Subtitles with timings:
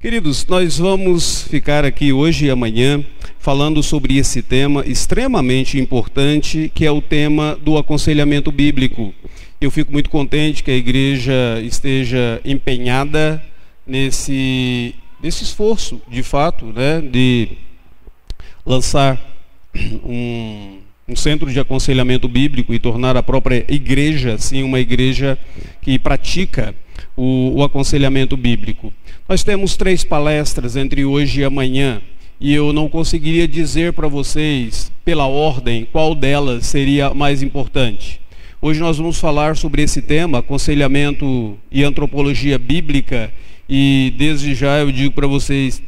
[0.00, 3.04] Queridos, nós vamos ficar aqui hoje e amanhã
[3.40, 9.12] falando sobre esse tema extremamente importante, que é o tema do aconselhamento bíblico.
[9.60, 13.42] Eu fico muito contente que a igreja esteja empenhada
[13.84, 17.48] nesse, nesse esforço, de fato, né, de
[18.64, 19.20] lançar
[20.04, 20.78] um,
[21.08, 25.36] um centro de aconselhamento bíblico e tornar a própria igreja, assim, uma igreja
[25.82, 26.72] que pratica
[27.16, 28.92] o, o aconselhamento bíblico.
[29.28, 32.00] Nós temos três palestras entre hoje e amanhã
[32.40, 38.22] e eu não conseguiria dizer para vocês, pela ordem, qual delas seria mais importante.
[38.58, 43.30] Hoje nós vamos falar sobre esse tema, aconselhamento e antropologia bíblica,
[43.68, 45.82] e desde já eu digo para vocês,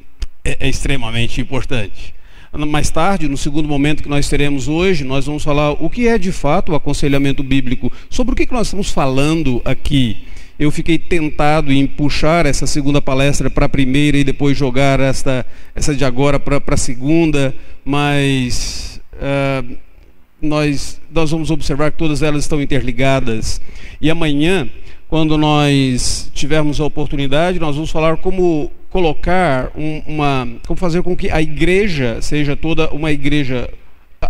[0.44, 2.14] é, é, extremamente importante.
[2.52, 6.18] Mais tarde, no segundo momento que nós teremos hoje, nós vamos falar o que é
[6.18, 10.26] de fato o aconselhamento bíblico, sobre o que nós estamos falando aqui
[10.60, 15.46] eu fiquei tentado em puxar essa segunda palestra para a primeira e depois jogar esta,
[15.74, 19.76] essa de agora para a segunda, mas uh,
[20.42, 23.58] nós, nós vamos observar que todas elas estão interligadas.
[24.02, 24.68] E amanhã,
[25.08, 30.46] quando nós tivermos a oportunidade, nós vamos falar como colocar um, uma.
[30.66, 33.66] como fazer com que a igreja seja toda uma igreja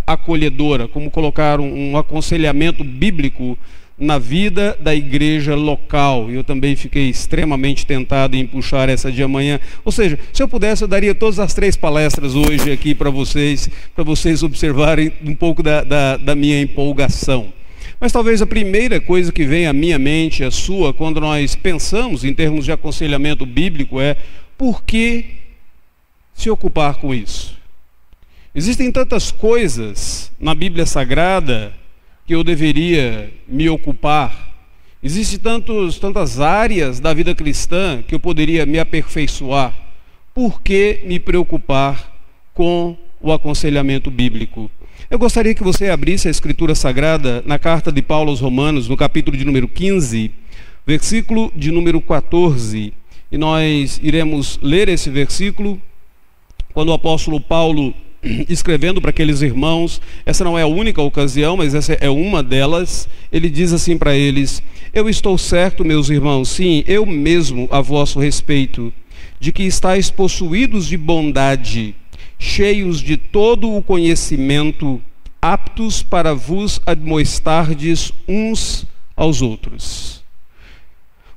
[0.07, 3.57] acolhedora, como colocar um, um aconselhamento bíblico
[4.01, 6.31] na vida da igreja local.
[6.31, 9.59] Eu também fiquei extremamente tentado em puxar essa de amanhã.
[9.85, 13.69] Ou seja, se eu pudesse, eu daria todas as três palestras hoje aqui para vocês,
[13.93, 17.53] para vocês observarem um pouco da, da, da minha empolgação.
[17.99, 22.23] Mas talvez a primeira coisa que vem à minha mente, a sua, quando nós pensamos
[22.23, 24.17] em termos de aconselhamento bíblico, é
[24.57, 25.25] por que
[26.33, 27.55] se ocupar com isso?
[28.55, 31.71] Existem tantas coisas na Bíblia Sagrada
[32.25, 34.51] que eu deveria me ocupar.
[35.03, 39.73] Existem tantos, tantas áreas da vida cristã que eu poderia me aperfeiçoar.
[40.33, 42.11] Por que me preocupar
[42.53, 44.69] com o aconselhamento bíblico?
[45.09, 48.95] Eu gostaria que você abrisse a Escritura Sagrada na carta de Paulo aos Romanos, no
[48.95, 50.31] capítulo de número 15,
[50.85, 52.93] versículo de número 14.
[53.31, 55.81] E nós iremos ler esse versículo
[56.73, 57.93] quando o apóstolo Paulo
[58.47, 63.07] escrevendo para aqueles irmãos, essa não é a única ocasião, mas essa é uma delas.
[63.31, 64.61] Ele diz assim para eles:
[64.93, 68.93] Eu estou certo, meus irmãos, sim, eu mesmo a vosso respeito,
[69.39, 71.95] de que estáis possuídos de bondade,
[72.37, 75.01] cheios de todo o conhecimento,
[75.41, 80.21] aptos para vos admoestardes uns aos outros.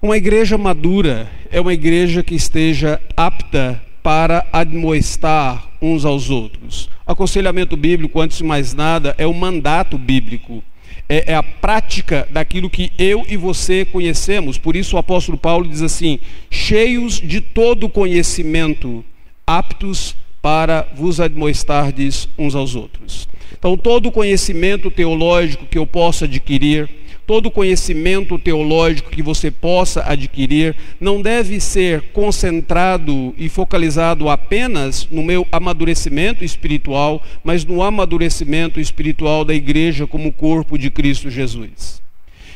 [0.00, 6.90] Uma igreja madura é uma igreja que esteja apta para admoestar uns aos outros.
[7.06, 10.62] Aconselhamento bíblico, antes de mais nada, é o mandato bíblico.
[11.08, 14.58] É, é, a prática daquilo que eu e você conhecemos.
[14.58, 16.20] Por isso o apóstolo Paulo diz assim:
[16.50, 19.02] cheios de todo conhecimento,
[19.46, 23.26] aptos para vos admoestardes uns aos outros.
[23.58, 26.90] Então, todo conhecimento teológico que eu possa adquirir,
[27.26, 35.22] todo conhecimento teológico que você possa adquirir não deve ser concentrado e focalizado apenas no
[35.22, 42.02] meu amadurecimento espiritual, mas no amadurecimento espiritual da igreja como corpo de Cristo Jesus.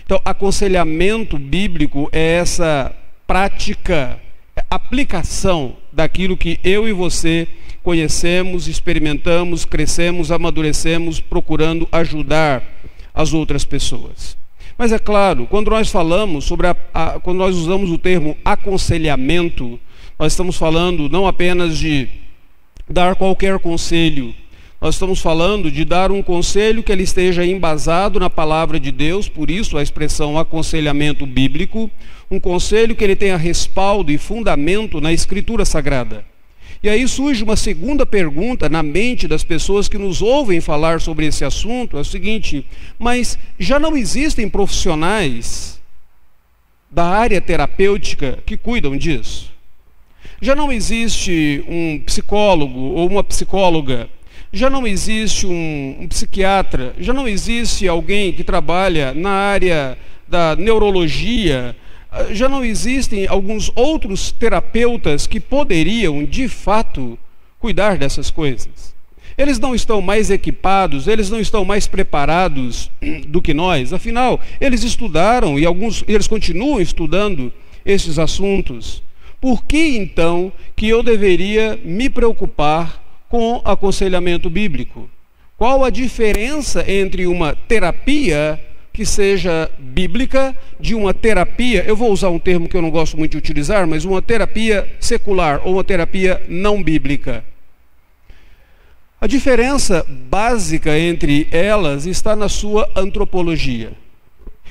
[0.05, 2.95] Então, aconselhamento bíblico é essa
[3.27, 4.19] prática,
[4.71, 7.47] aplicação daquilo que eu e você
[7.83, 12.62] conhecemos, experimentamos, crescemos, amadurecemos, procurando ajudar
[13.15, 14.37] as outras pessoas.
[14.78, 19.78] Mas é claro, quando nós falamos sobre a, a, quando nós usamos o termo aconselhamento,
[20.16, 22.06] nós estamos falando não apenas de
[22.88, 24.33] dar qualquer conselho,
[24.81, 29.28] nós estamos falando de dar um conselho que ele esteja embasado na palavra de Deus,
[29.28, 31.91] por isso a expressão aconselhamento bíblico,
[32.31, 36.25] um conselho que ele tenha respaldo e fundamento na escritura sagrada.
[36.83, 41.27] E aí surge uma segunda pergunta na mente das pessoas que nos ouvem falar sobre
[41.27, 42.65] esse assunto: é o seguinte,
[42.99, 45.81] mas já não existem profissionais
[46.91, 49.53] da área terapêutica que cuidam disso?
[50.41, 54.08] Já não existe um psicólogo ou uma psicóloga?
[54.53, 56.94] Já não existe um, um psiquiatra?
[56.99, 59.99] Já não existe alguém que trabalha na área
[60.29, 61.76] da neurologia?
[62.31, 67.19] Já não existem alguns outros terapeutas que poderiam, de fato,
[67.58, 68.96] cuidar dessas coisas.
[69.37, 72.90] Eles não estão mais equipados, eles não estão mais preparados
[73.28, 73.93] do que nós.
[73.93, 77.52] Afinal, eles estudaram e alguns eles continuam estudando
[77.84, 79.02] esses assuntos.
[79.40, 85.08] Por que então que eu deveria me preocupar com aconselhamento bíblico?
[85.56, 88.60] Qual a diferença entre uma terapia
[88.99, 93.17] que seja bíblica, de uma terapia, eu vou usar um termo que eu não gosto
[93.17, 97.45] muito de utilizar, mas uma terapia secular ou uma terapia não bíblica.
[99.21, 103.93] A diferença básica entre elas está na sua antropologia.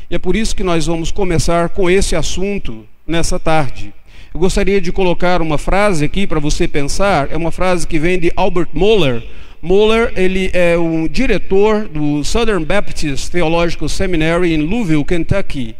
[0.09, 3.93] E é por isso que nós vamos começar com esse assunto nessa tarde.
[4.33, 8.19] Eu gostaria de colocar uma frase aqui para você pensar, é uma frase que vem
[8.19, 9.23] de Albert Moeller.
[9.67, 15.75] Moeller, ele é um diretor do Southern Baptist Theological Seminary em Louisville, Kentucky.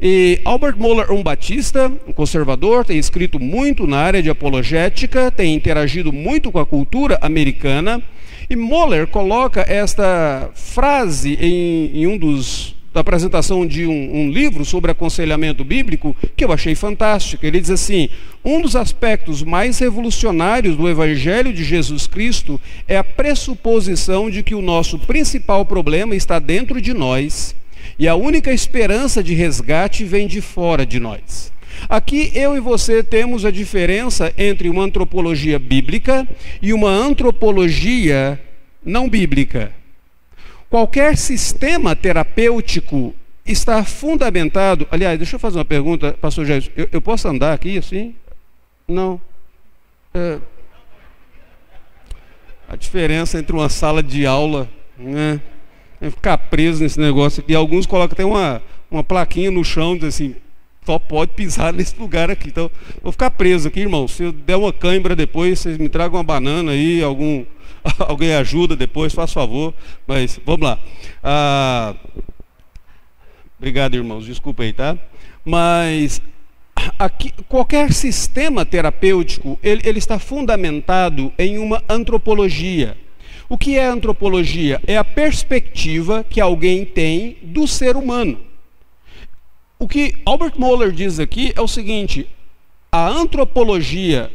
[0.00, 5.30] E Albert Moeller é um batista, um conservador, tem escrito muito na área de apologética,
[5.30, 8.02] tem interagido muito com a cultura americana.
[8.48, 14.64] E Moeller coloca esta frase em, em um dos da apresentação de um, um, livro
[14.64, 17.44] sobre aconselhamento bíblico que eu achei fantástico.
[17.44, 18.08] Ele diz assim:
[18.42, 22.58] um dos aspectos mais revolucionários do Evangelho de Jesus Cristo
[22.88, 27.54] é a pressuposição de que o nosso principal problema está dentro de nós
[27.98, 31.52] e a única esperança de resgate vem de fora de nós.
[31.90, 36.26] Aqui eu e você temos a diferença entre uma antropologia bíblica
[36.62, 38.40] e uma antropologia
[38.82, 39.70] não bíblica.
[40.76, 43.14] Qualquer sistema terapêutico
[43.46, 44.86] está fundamentado.
[44.90, 46.70] Aliás, deixa eu fazer uma pergunta, pastor Jesus.
[46.76, 48.14] Eu, eu posso andar aqui assim?
[48.86, 49.18] Não.
[50.12, 50.38] É,
[52.68, 54.68] a diferença entre uma sala de aula,
[54.98, 55.40] né?
[55.98, 57.54] É ficar preso nesse negócio aqui.
[57.54, 60.36] Alguns colocam até uma, uma plaquinha no chão, diz assim,
[60.84, 62.48] só pode pisar nesse lugar aqui.
[62.48, 62.70] Então,
[63.02, 64.06] vou ficar preso aqui, irmão.
[64.06, 67.46] Se eu der uma cãibra depois, vocês me tragam uma banana aí, algum,
[67.98, 69.72] alguém ajuda depois, faz favor.
[70.06, 70.78] Mas vamos lá.
[71.22, 71.94] Ah,
[73.58, 74.26] obrigado, irmãos.
[74.26, 74.96] Desculpa aí, tá?
[75.44, 76.20] Mas
[76.98, 82.96] aqui, qualquer sistema terapêutico, ele, ele está fundamentado em uma antropologia.
[83.48, 84.80] O que é antropologia?
[84.86, 88.40] É a perspectiva que alguém tem do ser humano.
[89.78, 92.26] O que Albert Moeller diz aqui é o seguinte:
[92.90, 94.32] a antropologia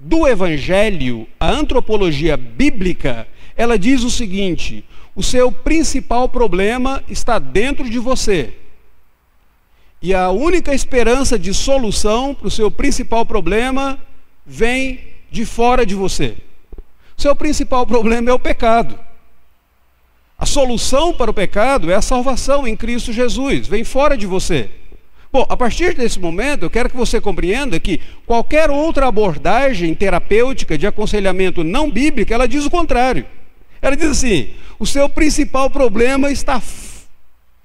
[0.00, 4.82] do evangelho, a antropologia bíblica, ela diz o seguinte:
[5.14, 8.54] o seu principal problema está dentro de você.
[10.00, 13.98] E a única esperança de solução para o seu principal problema
[14.46, 15.00] vem
[15.30, 16.38] de fora de você.
[17.18, 18.98] Seu principal problema é o pecado.
[20.38, 24.70] A solução para o pecado é a salvação em Cristo Jesus, vem fora de você.
[25.32, 30.76] Bom, a partir desse momento, eu quero que você compreenda que qualquer outra abordagem terapêutica
[30.76, 33.24] de aconselhamento não bíblica, ela diz o contrário.
[33.80, 36.60] Ela diz assim: o seu principal problema está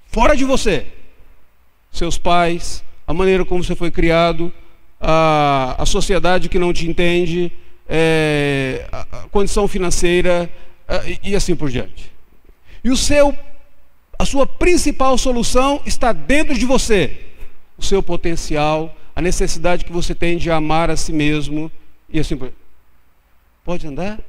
[0.06, 0.86] fora de você.
[1.90, 4.52] Seus pais, a maneira como você foi criado,
[5.00, 7.50] a, a sociedade que não te entende,
[7.88, 10.48] é, a, condição financeira
[11.04, 12.12] e, e assim por diante.
[12.84, 13.36] E o seu,
[14.16, 17.25] a sua principal solução está dentro de você.
[17.78, 21.70] O seu potencial, a necessidade que você tem de amar a si mesmo
[22.08, 22.52] e assim por
[23.64, 24.20] Pode andar?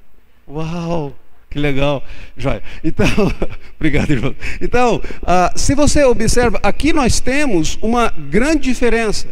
[0.48, 1.16] Uau!
[1.50, 2.04] Que legal,
[2.36, 2.62] joia.
[2.84, 3.08] Então,
[3.80, 4.36] obrigado, irmão.
[4.60, 9.28] Então, uh, se você observa, aqui nós temos uma grande diferença.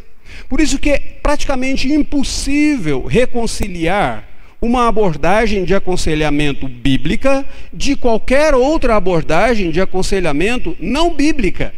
[0.48, 4.28] Por isso que é praticamente impossível reconciliar
[4.62, 11.74] uma abordagem de aconselhamento bíblica de qualquer outra abordagem de aconselhamento não bíblica.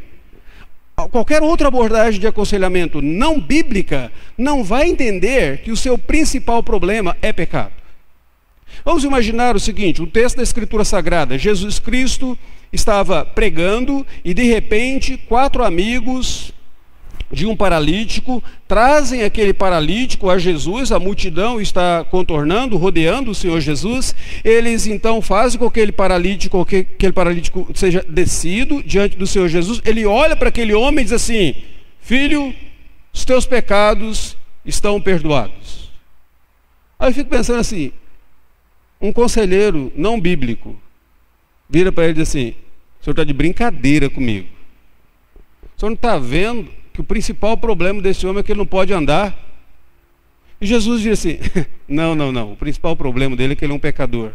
[1.12, 7.16] Qualquer outra abordagem de aconselhamento não bíblica não vai entender que o seu principal problema
[7.22, 7.72] é pecado.
[8.84, 12.36] Vamos imaginar o seguinte: um texto da Escritura Sagrada, Jesus Cristo
[12.74, 16.52] estava pregando e de repente quatro amigos
[17.32, 23.60] de um paralítico, trazem aquele paralítico a Jesus, a multidão está contornando, rodeando o Senhor
[23.60, 24.16] Jesus.
[24.44, 29.48] Eles então fazem com que aquele paralítico, que aquele paralítico seja descido diante do Senhor
[29.48, 29.82] Jesus.
[29.86, 31.56] Ele olha para aquele homem e diz assim:
[32.00, 32.54] Filho,
[33.14, 35.92] os teus pecados estão perdoados.
[37.00, 37.92] Aí eu fico pensando assim:
[39.02, 40.76] um conselheiro não bíblico
[41.70, 42.56] vira para ele e diz assim:
[43.00, 44.48] o senhor está de brincadeira comigo.
[45.76, 48.66] O senhor não está vendo que o principal problema desse homem é que ele não
[48.66, 49.38] pode andar.
[50.60, 51.38] E Jesus diz assim:
[51.88, 52.54] não, não, não.
[52.54, 54.32] O principal problema dele é que ele é um pecador.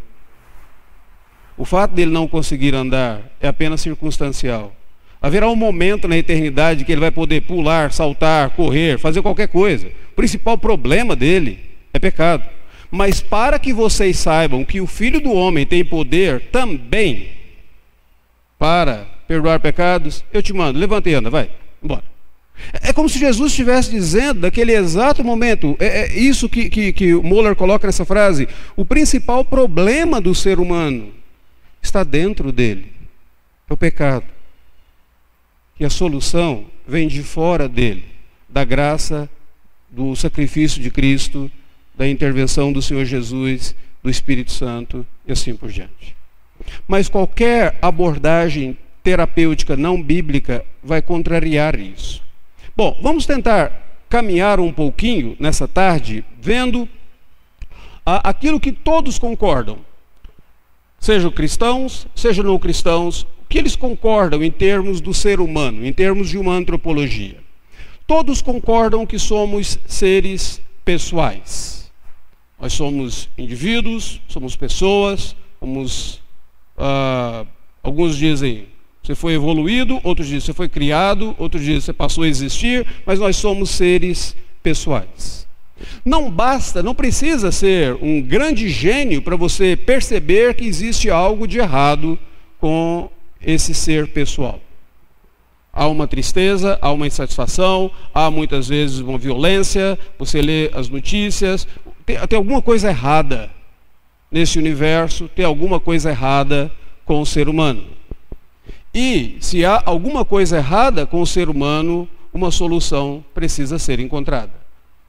[1.57, 4.73] O fato dele não conseguir andar é apenas circunstancial.
[5.21, 9.89] Haverá um momento na eternidade que ele vai poder pular, saltar, correr, fazer qualquer coisa.
[10.13, 11.59] O principal problema dele
[11.93, 12.49] é pecado.
[12.93, 17.31] Mas para que vocês saibam que o Filho do Homem tem poder também
[18.57, 21.51] para perdoar pecados, eu te mando, levanta e anda, vai,
[21.83, 22.12] embora.
[22.83, 27.15] É como se Jesus estivesse dizendo, naquele exato momento, é, é isso que, que, que
[27.15, 31.13] Moller coloca nessa frase: o principal problema do ser humano
[31.83, 32.93] está dentro dele,
[33.69, 34.25] é o pecado.
[35.77, 38.05] que a solução vem de fora dele,
[38.49, 39.29] da graça,
[39.91, 41.51] do sacrifício de Cristo,
[41.95, 46.17] da intervenção do Senhor Jesus, do Espírito Santo e assim por diante.
[46.87, 52.23] Mas qualquer abordagem terapêutica não bíblica vai contrariar isso.
[52.75, 53.71] Bom, vamos tentar
[54.09, 56.89] caminhar um pouquinho nessa tarde, vendo
[58.05, 59.79] aquilo que todos concordam,
[60.99, 65.93] sejam cristãos, sejam não cristãos, o que eles concordam em termos do ser humano, em
[65.93, 67.39] termos de uma antropologia.
[68.07, 71.91] Todos concordam que somos seres pessoais.
[72.59, 76.23] Nós somos indivíduos, somos pessoas, somos.
[76.77, 77.47] Uh,
[77.83, 78.67] alguns dizem
[79.03, 83.19] você foi evoluído, outros dizem você foi criado, outros dizem você passou a existir, mas
[83.19, 85.47] nós somos seres pessoais.
[86.05, 91.59] Não basta, não precisa ser um grande gênio para você perceber que existe algo de
[91.59, 92.17] errado
[92.61, 94.61] com esse ser pessoal.
[95.73, 99.99] Há uma tristeza, há uma insatisfação, há muitas vezes uma violência.
[100.19, 101.67] Você lê as notícias,
[102.05, 103.51] tem, tem alguma coisa errada
[104.31, 106.71] nesse universo, tem alguma coisa errada
[107.05, 107.85] com o ser humano.
[108.95, 114.53] E se há alguma coisa errada com o ser humano, uma solução precisa ser encontrada.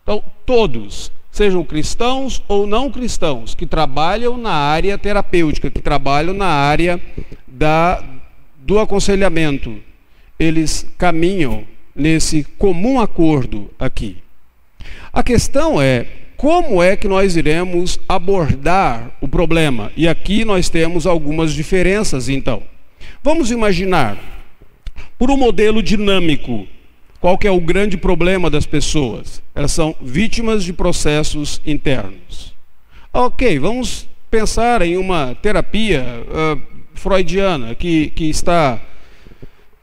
[0.04, 6.48] Então, todos, sejam cristãos ou não cristãos, que trabalham na área terapêutica, que trabalham na
[6.48, 7.02] área
[7.48, 8.04] da,
[8.58, 9.78] do aconselhamento,
[10.40, 14.18] eles caminham nesse comum acordo aqui.
[15.12, 19.92] A questão é como é que nós iremos abordar o problema?
[19.96, 22.63] E aqui nós temos algumas diferenças, então.
[23.24, 24.18] Vamos imaginar,
[25.18, 26.68] por um modelo dinâmico,
[27.22, 29.42] qual é o grande problema das pessoas?
[29.56, 32.53] Elas são vítimas de processos internos.
[33.13, 36.62] Ok, vamos pensar em uma terapia uh,
[36.96, 38.82] freudiana que, que está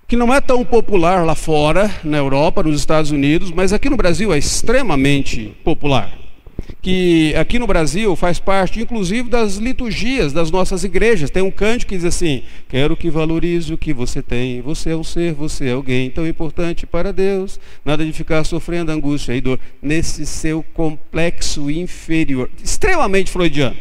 [0.07, 3.97] que não é tão popular lá fora, na Europa, nos Estados Unidos, mas aqui no
[3.97, 6.13] Brasil é extremamente popular
[6.83, 11.31] que aqui no Brasil faz parte, inclusive, das liturgias das nossas igrejas.
[11.31, 14.61] Tem um cântico que diz assim: Quero que valorize o que você tem.
[14.63, 17.61] Você é um ser, você é alguém tão importante para Deus.
[17.85, 23.77] Nada de ficar sofrendo angústia e dor nesse seu complexo inferior, extremamente freudiano.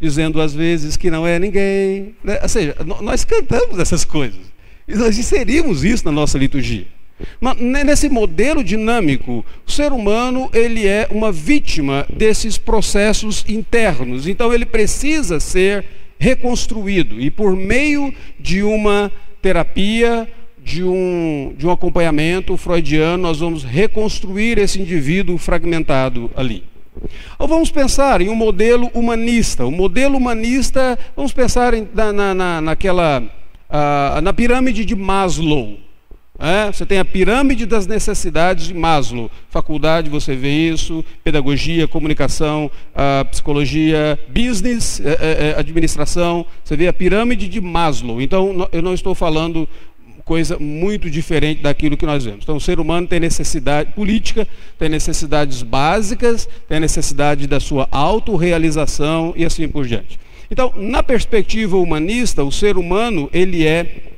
[0.00, 2.14] Dizendo às vezes que não é ninguém.
[2.22, 2.38] Né?
[2.42, 4.40] Ou seja, nós cantamos essas coisas.
[4.86, 6.86] E nós inserimos isso na nossa liturgia.
[7.58, 14.26] Nesse modelo dinâmico, o ser humano ele é uma vítima desses processos internos.
[14.26, 15.84] Então ele precisa ser
[16.18, 19.10] reconstruído e por meio de uma
[19.40, 20.28] terapia,
[20.62, 26.64] de um, de um acompanhamento freudiano, nós vamos reconstruir esse indivíduo fragmentado ali.
[27.38, 29.64] Ou vamos pensar em um modelo humanista.
[29.64, 35.78] O modelo humanista, vamos pensar em, na, na, naquela, uh, na pirâmide de Maslow.
[36.38, 39.28] É, você tem a pirâmide das necessidades de Maslow.
[39.50, 42.70] Faculdade, você vê isso, pedagogia, comunicação,
[43.30, 46.46] psicologia, business, é, é, é, administração.
[46.62, 48.22] Você vê a pirâmide de Maslow.
[48.22, 49.68] Então, eu não estou falando
[50.24, 52.44] coisa muito diferente daquilo que nós vemos.
[52.44, 54.46] Então, o ser humano tem necessidade política,
[54.78, 60.20] tem necessidades básicas, tem necessidade da sua autorrealização e assim por diante.
[60.50, 64.17] Então, na perspectiva humanista, o ser humano ele é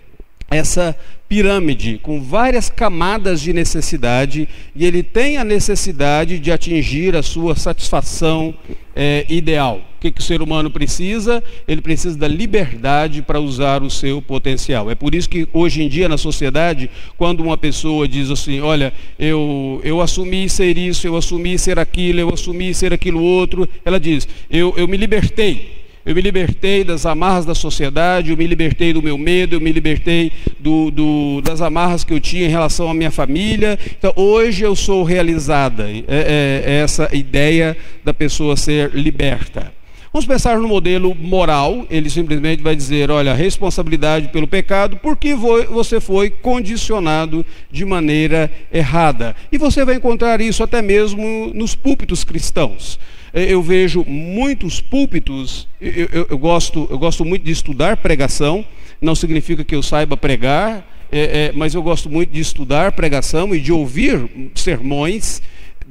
[0.50, 0.96] essa
[1.28, 7.54] pirâmide com várias camadas de necessidade e ele tem a necessidade de atingir a sua
[7.54, 8.52] satisfação
[8.96, 9.80] é, ideal.
[9.96, 11.40] O que, que o ser humano precisa?
[11.68, 14.90] Ele precisa da liberdade para usar o seu potencial.
[14.90, 18.92] É por isso que hoje em dia na sociedade, quando uma pessoa diz assim, olha,
[19.16, 24.00] eu, eu assumi ser isso, eu assumi ser aquilo, eu assumi ser aquilo outro, ela
[24.00, 25.79] diz, eu, eu me libertei.
[26.04, 29.70] Eu me libertei das amarras da sociedade, eu me libertei do meu medo, eu me
[29.70, 33.78] libertei do, do, das amarras que eu tinha em relação à minha família.
[33.98, 35.90] Então, hoje eu sou realizada.
[35.90, 39.72] É, é, é essa ideia da pessoa ser liberta.
[40.12, 41.86] Vamos pensar no modelo moral.
[41.88, 49.36] Ele simplesmente vai dizer: olha, responsabilidade pelo pecado, porque você foi condicionado de maneira errada.
[49.52, 52.98] E você vai encontrar isso até mesmo nos púlpitos cristãos.
[53.32, 58.64] Eu vejo muitos púlpitos, eu, eu, eu, gosto, eu gosto muito de estudar pregação,
[59.00, 63.54] não significa que eu saiba pregar, é, é, mas eu gosto muito de estudar pregação
[63.54, 65.42] e de ouvir sermões.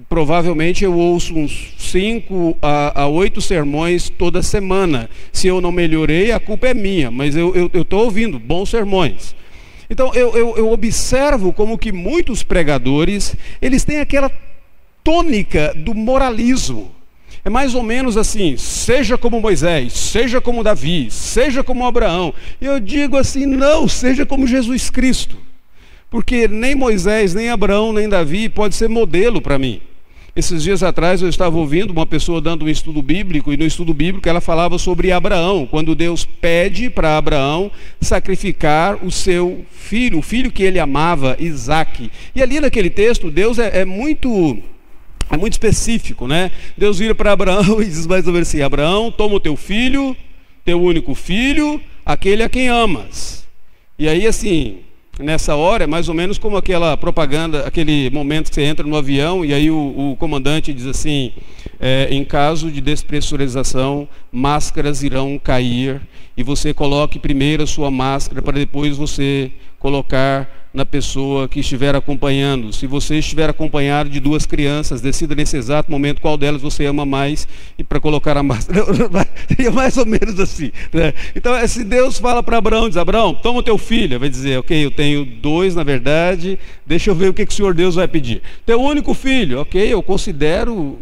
[0.07, 5.09] Provavelmente eu ouço uns cinco a, a oito sermões toda semana.
[5.31, 9.35] Se eu não melhorei, a culpa é minha, mas eu estou ouvindo bons sermões.
[9.89, 14.31] Então eu, eu, eu observo como que muitos pregadores eles têm aquela
[15.03, 16.91] tônica do moralismo.
[17.43, 22.33] É mais ou menos assim: seja como Moisés, seja como Davi, seja como Abraão.
[22.59, 25.37] E eu digo assim: não, seja como Jesus Cristo.
[26.09, 29.81] Porque nem Moisés, nem Abraão, nem Davi pode ser modelo para mim.
[30.35, 33.93] Esses dias atrás eu estava ouvindo uma pessoa dando um estudo bíblico, e no estudo
[33.93, 40.21] bíblico ela falava sobre Abraão, quando Deus pede para Abraão sacrificar o seu filho, o
[40.21, 42.09] filho que ele amava, Isaac.
[42.33, 44.59] E ali naquele texto, Deus é, é muito.
[45.31, 46.51] É muito específico, né?
[46.77, 50.15] Deus vira para Abraão e diz mais ou menos assim: Abraão, toma o teu filho,
[50.65, 53.47] teu único filho, aquele a quem amas.
[53.97, 54.79] E aí, assim,
[55.19, 58.95] nessa hora é mais ou menos como aquela propaganda, aquele momento que você entra no
[58.95, 61.33] avião e aí o, o comandante diz assim:
[61.79, 66.01] é, em caso de despressurização, máscaras irão cair
[66.35, 71.93] e você coloque primeiro a sua máscara para depois você colocar na pessoa que estiver
[71.93, 72.71] acompanhando.
[72.71, 77.05] Se você estiver acompanhado de duas crianças, decida nesse exato momento qual delas você ama
[77.05, 77.45] mais
[77.77, 78.85] e para colocar a máscara.
[79.45, 80.71] Seria mais ou menos assim.
[80.93, 81.13] Né?
[81.35, 84.57] Então, é, se Deus fala para Abraão, diz, Abraão, toma o teu filho, vai dizer,
[84.57, 87.95] ok, eu tenho dois na verdade, deixa eu ver o que, que o Senhor Deus
[87.95, 88.41] vai pedir.
[88.65, 90.97] Teu único filho, ok, eu considero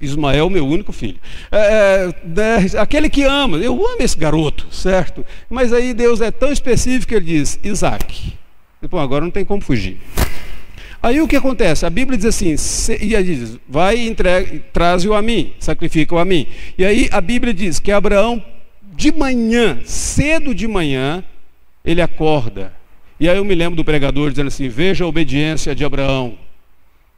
[0.00, 1.18] Ismael, meu único filho.
[1.52, 5.24] É, é, aquele que ama, eu amo esse garoto, certo?
[5.48, 8.39] Mas aí Deus é tão específico que ele diz: Isaac.
[8.88, 9.98] Bom, agora não tem como fugir.
[11.02, 11.86] Aí o que acontece?
[11.86, 12.54] A Bíblia diz assim,
[13.00, 14.14] e aí diz, vai e
[14.72, 16.46] traze-o a mim, sacrifica-o a mim.
[16.76, 18.42] E aí a Bíblia diz que Abraão,
[18.94, 21.24] de manhã, cedo de manhã,
[21.84, 22.72] ele acorda.
[23.18, 26.38] E aí eu me lembro do pregador dizendo assim, veja a obediência de Abraão.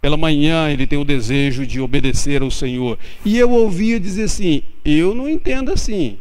[0.00, 2.98] Pela manhã ele tem o desejo de obedecer ao Senhor.
[3.24, 6.18] E eu ouvia dizer assim, eu não entendo assim.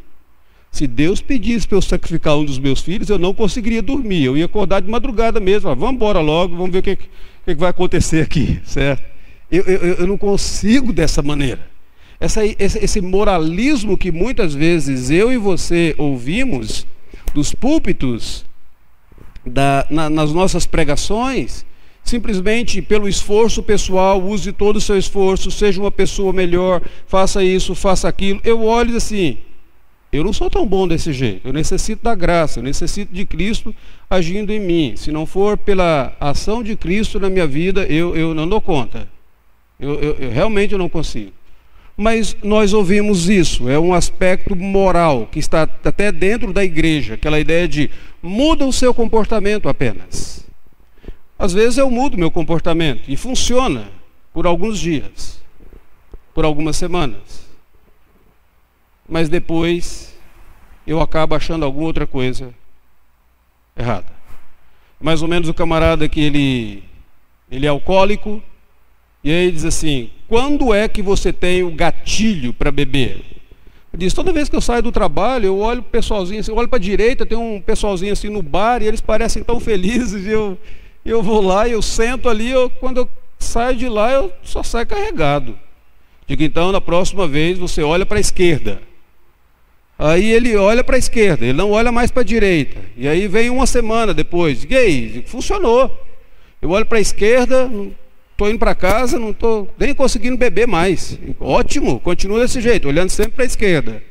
[0.71, 4.23] Se Deus pedisse para eu sacrificar um dos meus filhos, eu não conseguiria dormir.
[4.23, 5.69] Eu ia acordar de madrugada mesmo.
[5.69, 7.09] Ah, vamos embora logo, vamos ver o que, que,
[7.45, 9.03] que vai acontecer aqui, certo?
[9.51, 11.67] Eu, eu, eu, não consigo dessa maneira.
[12.21, 16.87] Essa, esse, esse moralismo que muitas vezes eu e você ouvimos
[17.33, 18.45] dos púlpitos,
[19.45, 21.65] da, na, nas nossas pregações,
[22.01, 27.75] simplesmente pelo esforço pessoal, use todo o seu esforço, seja uma pessoa melhor, faça isso,
[27.75, 28.39] faça aquilo.
[28.43, 29.37] Eu olho assim,
[30.11, 31.47] eu não sou tão bom desse jeito.
[31.47, 33.73] Eu necessito da graça, eu necessito de Cristo
[34.09, 34.93] agindo em mim.
[34.97, 39.07] Se não for pela ação de Cristo na minha vida, eu, eu não dou conta.
[39.79, 41.31] Eu, eu, eu realmente não consigo.
[41.95, 47.39] Mas nós ouvimos isso, é um aspecto moral que está até dentro da igreja, aquela
[47.39, 47.89] ideia de
[48.21, 50.45] muda o seu comportamento apenas.
[51.37, 53.89] Às vezes eu mudo meu comportamento e funciona
[54.33, 55.41] por alguns dias,
[56.33, 57.50] por algumas semanas
[59.11, 60.15] mas depois
[60.87, 62.53] eu acabo achando alguma outra coisa
[63.77, 64.07] errada.
[65.01, 66.83] Mais ou menos o camarada que ele,
[67.51, 68.41] ele é alcoólico,
[69.21, 73.21] e aí diz assim: quando é que você tem o gatilho para beber?
[73.93, 76.57] Ele diz: toda vez que eu saio do trabalho, eu olho o pessoalzinho assim, eu
[76.57, 80.25] olho para a direita, tem um pessoalzinho assim no bar, e eles parecem tão felizes,
[80.25, 80.57] eu,
[81.03, 84.87] eu vou lá, eu sento ali, eu, quando eu saio de lá, eu só saio
[84.87, 85.59] carregado.
[86.25, 88.81] Digo, então, na próxima vez, você olha para a esquerda.
[90.03, 92.81] Aí ele olha para a esquerda, ele não olha mais para a direita.
[92.97, 95.95] E aí vem uma semana depois, aí, funcionou.
[96.59, 97.69] Eu olho para a esquerda,
[98.31, 101.19] estou indo para casa, não estou nem conseguindo beber mais.
[101.39, 104.01] Ótimo, continua desse jeito, olhando sempre para a esquerda.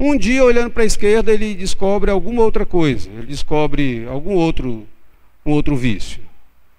[0.00, 4.88] Um dia, olhando para a esquerda, ele descobre alguma outra coisa, ele descobre algum outro,
[5.46, 6.20] um outro vício.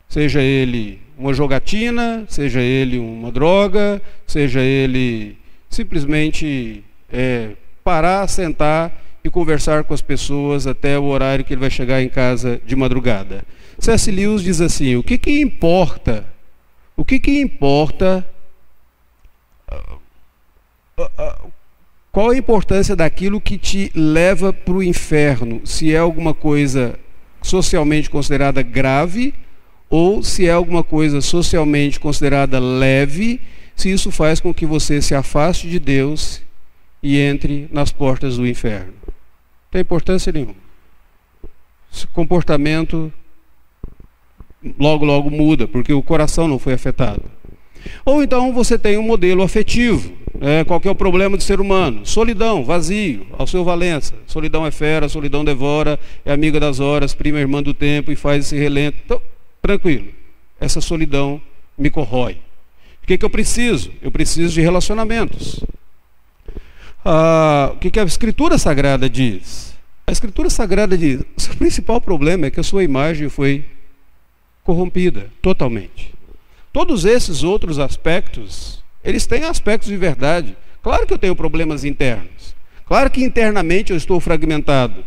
[0.09, 5.37] Seja ele uma jogatina, seja ele uma droga, seja ele
[5.69, 7.51] simplesmente é,
[7.89, 12.07] parar, sentar e conversar com as pessoas até o horário que ele vai chegar em
[12.07, 13.43] casa de madrugada.
[13.79, 14.11] C.S.
[14.11, 16.23] Lewis diz assim: o que, que importa?
[16.95, 18.23] O que, que importa?
[22.11, 25.65] Qual a importância daquilo que te leva para o inferno?
[25.65, 26.93] Se é alguma coisa
[27.41, 29.33] socialmente considerada grave
[29.89, 33.41] ou se é alguma coisa socialmente considerada leve,
[33.75, 36.47] se isso faz com que você se afaste de Deus
[37.01, 38.93] e entre nas portas do inferno.
[39.05, 40.55] Não tem importância nenhuma.
[41.91, 43.11] Esse comportamento
[44.77, 47.23] logo, logo muda, porque o coração não foi afetado.
[48.05, 50.11] Ou então você tem um modelo afetivo.
[50.39, 50.63] Né?
[50.63, 52.05] Qual é o problema do ser humano?
[52.05, 54.13] Solidão, vazio, ao seu Valença.
[54.27, 58.45] Solidão é fera, solidão devora, é amiga das horas, prima irmã do tempo e faz
[58.45, 58.97] esse relento.
[59.05, 59.21] Então,
[59.61, 60.07] tranquilo.
[60.59, 61.41] Essa solidão
[61.77, 62.37] me corrói.
[63.03, 63.91] O que, que eu preciso?
[64.01, 65.63] Eu preciso de relacionamentos.
[67.03, 69.75] Ah, o que, que a Escritura Sagrada diz?
[70.05, 73.65] A Escritura Sagrada diz: o seu principal problema é que a sua imagem foi
[74.63, 76.13] corrompida totalmente.
[76.71, 80.55] Todos esses outros aspectos, eles têm aspectos de verdade.
[80.83, 82.55] Claro que eu tenho problemas internos.
[82.85, 85.05] Claro que internamente eu estou fragmentado.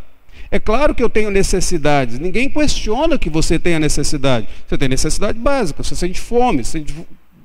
[0.51, 2.19] É claro que eu tenho necessidades.
[2.19, 4.47] Ninguém questiona que você tenha necessidade.
[4.69, 5.83] Você tem necessidade básica.
[5.83, 6.95] Você sente fome, você sente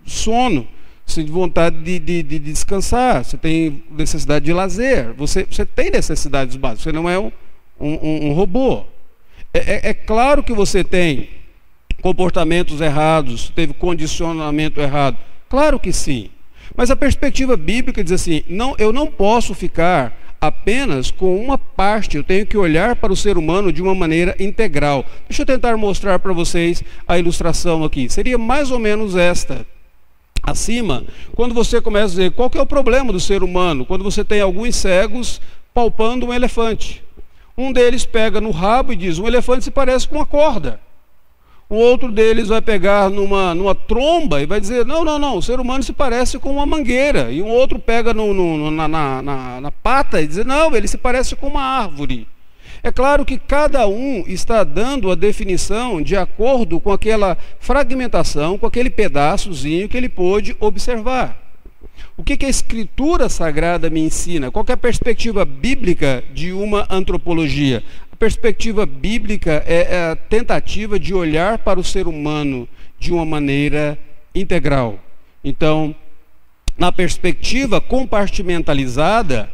[0.06, 0.68] sono,
[1.08, 5.14] você sente vontade de, de, de descansar, você tem necessidade de lazer.
[5.14, 6.84] Você, você tem necessidades básicas.
[6.84, 7.32] Você não é um,
[7.80, 8.84] um, um robô.
[9.54, 11.30] É, é, é claro que você tem
[12.02, 15.18] comportamentos errados, teve condicionamento errado.
[15.50, 16.30] Claro que sim.
[16.76, 22.18] Mas a perspectiva bíblica diz assim: não, eu não posso ficar apenas com uma parte,
[22.18, 25.06] eu tenho que olhar para o ser humano de uma maneira integral.
[25.28, 28.10] Deixa eu tentar mostrar para vocês a ilustração aqui.
[28.10, 29.66] Seria mais ou menos esta.
[30.48, 31.04] Acima,
[31.36, 34.40] quando você começa a dizer qual é o problema do ser humano, quando você tem
[34.40, 35.42] alguns cegos
[35.74, 37.04] palpando um elefante.
[37.58, 40.80] Um deles pega no rabo e diz: um elefante se parece com uma corda.
[41.70, 45.42] O outro deles vai pegar numa, numa tromba e vai dizer: não, não, não, o
[45.42, 47.30] ser humano se parece com uma mangueira.
[47.30, 50.88] E um outro pega no, no, na, na, na, na pata e diz: não, ele
[50.88, 52.26] se parece com uma árvore.
[52.84, 58.66] É claro que cada um está dando a definição de acordo com aquela fragmentação, com
[58.66, 61.44] aquele pedaçozinho que ele pôde observar.
[62.16, 64.52] O que, que a Escritura Sagrada me ensina?
[64.52, 67.84] Qual é a perspectiva bíblica de uma antropologia?
[68.18, 72.68] perspectiva bíblica é a tentativa de olhar para o ser humano
[73.00, 73.98] de uma maneira
[74.34, 75.00] integral.
[75.44, 75.96] Então,
[76.78, 79.50] na perspectiva compartimentalizada,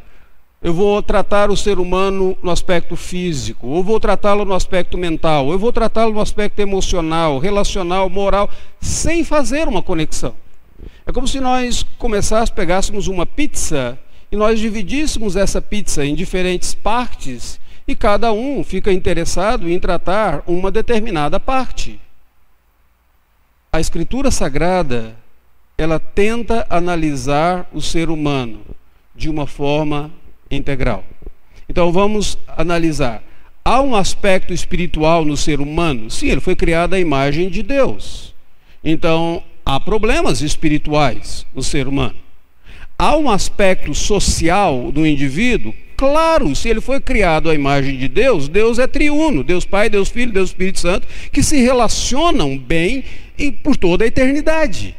[0.63, 5.47] eu vou tratar o ser humano no aspecto físico, ou vou tratá-lo no aspecto mental,
[5.47, 8.49] ou eu vou tratá-lo no aspecto emocional, relacional, moral,
[8.80, 10.34] sem fazer uma conexão.
[11.06, 13.99] É como se nós começássemos, pegássemos uma pizza
[14.32, 20.43] e nós dividíssemos essa pizza em diferentes partes e cada um fica interessado em tratar
[20.47, 21.99] uma determinada parte.
[23.69, 25.13] A Escritura Sagrada,
[25.78, 28.62] ela tenta analisar o ser humano
[29.13, 30.10] de uma forma
[30.49, 31.03] integral.
[31.67, 33.23] Então vamos analisar.
[33.65, 36.10] Há um aspecto espiritual no ser humano?
[36.10, 38.34] Sim, ele foi criado à imagem de Deus.
[38.84, 42.15] Então, há problemas espirituais no ser humano.
[42.99, 45.73] Há um aspecto social do indivíduo?
[45.95, 50.10] Claro, se ele foi criado à imagem de Deus, Deus é triuno, Deus Pai, Deus
[50.10, 53.06] Filho, Deus Espírito Santo, que se relacionam bem
[53.38, 54.95] e por toda a eternidade.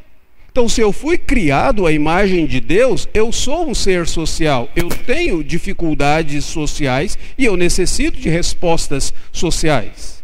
[0.54, 4.88] Então, se eu fui criado à imagem de Deus, eu sou um ser social, eu
[4.88, 10.22] tenho dificuldades sociais e eu necessito de respostas sociais.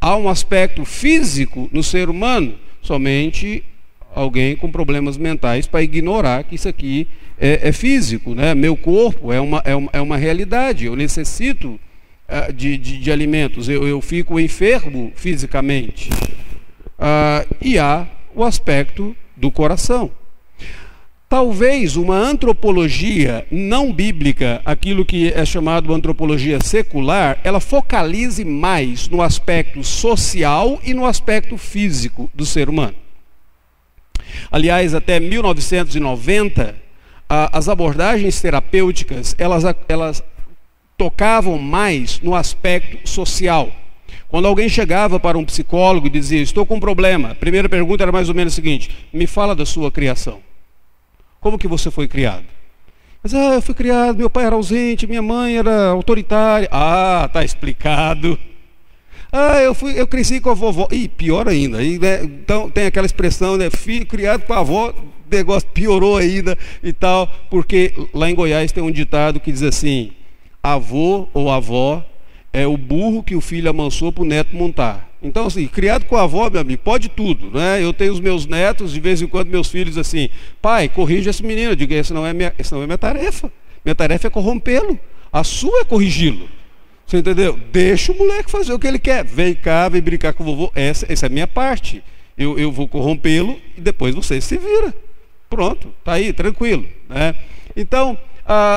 [0.00, 3.62] Há um aspecto físico no ser humano, somente
[4.14, 7.06] alguém com problemas mentais para ignorar que isso aqui
[7.38, 8.54] é, é, físico, né?
[8.54, 11.78] meu corpo é uma, é uma, é uma realidade, eu necessito
[12.30, 16.08] uh, de, de, de, alimentos, eu, eu fico enfermo fisicamente.
[16.98, 20.10] Uh, e há o aspecto do coração.
[21.28, 29.20] Talvez uma antropologia não bíblica, aquilo que é chamado antropologia secular, ela focalize mais no
[29.20, 32.94] aspecto social e no aspecto físico do ser humano.
[34.52, 36.76] Aliás, até 1990,
[37.28, 40.22] as abordagens terapêuticas, elas, elas
[40.96, 43.72] tocavam mais no aspecto social.
[44.28, 48.02] Quando alguém chegava para um psicólogo e dizia, estou com um problema, a primeira pergunta
[48.02, 50.40] era mais ou menos a seguinte, me fala da sua criação.
[51.40, 52.44] Como que você foi criado?
[53.22, 56.68] Mas, ah, eu fui criado, meu pai era ausente, minha mãe era autoritária.
[56.70, 58.38] Ah, está explicado.
[59.32, 60.88] Ah, eu, fui, eu cresci com a vovó.
[60.90, 61.82] Ih, pior ainda.
[61.82, 63.68] E, né, então tem aquela expressão, né?
[63.68, 64.94] Filho criado com a avó,
[65.30, 67.28] negócio piorou ainda e tal.
[67.50, 70.12] Porque lá em Goiás tem um ditado que diz assim:
[70.62, 72.04] avô ou avó
[72.56, 75.10] é o burro que o filho amansou para o neto montar.
[75.22, 77.84] Então, assim, criado com a avó, meu amigo, pode tudo, né?
[77.84, 80.30] Eu tenho os meus netos, de vez em quando meus filhos assim,
[80.62, 81.72] pai, corrija esse menino.
[81.72, 83.52] Eu digo, essa não é minha, essa não é minha tarefa.
[83.84, 84.98] Minha tarefa é corrompê-lo.
[85.30, 86.48] A sua é corrigi-lo.
[87.06, 87.60] Você entendeu?
[87.70, 89.22] Deixa o moleque fazer o que ele quer.
[89.22, 90.72] Vem cá, vem brincar com o vovô.
[90.74, 92.02] Essa, essa é a minha parte.
[92.38, 94.94] Eu, eu vou corrompê-lo e depois você se vira.
[95.50, 96.86] Pronto, tá aí, tranquilo.
[97.06, 97.34] Né?
[97.76, 98.16] Então,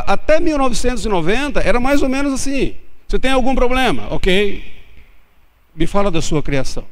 [0.06, 2.76] até 1990 era mais ou menos assim.
[3.10, 4.06] Você tem algum problema?
[4.13, 4.63] Ok.
[5.76, 6.86] Me fala da sua criação.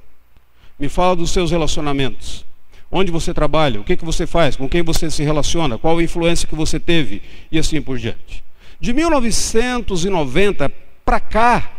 [0.80, 2.44] Me fala dos seus relacionamentos.
[2.92, 3.80] Onde você trabalha?
[3.80, 4.56] O que, que você faz?
[4.56, 5.78] Com quem você se relaciona?
[5.78, 7.22] Qual a influência que você teve?
[7.52, 8.44] E assim por diante.
[8.80, 10.72] De 1990
[11.06, 11.72] para cá,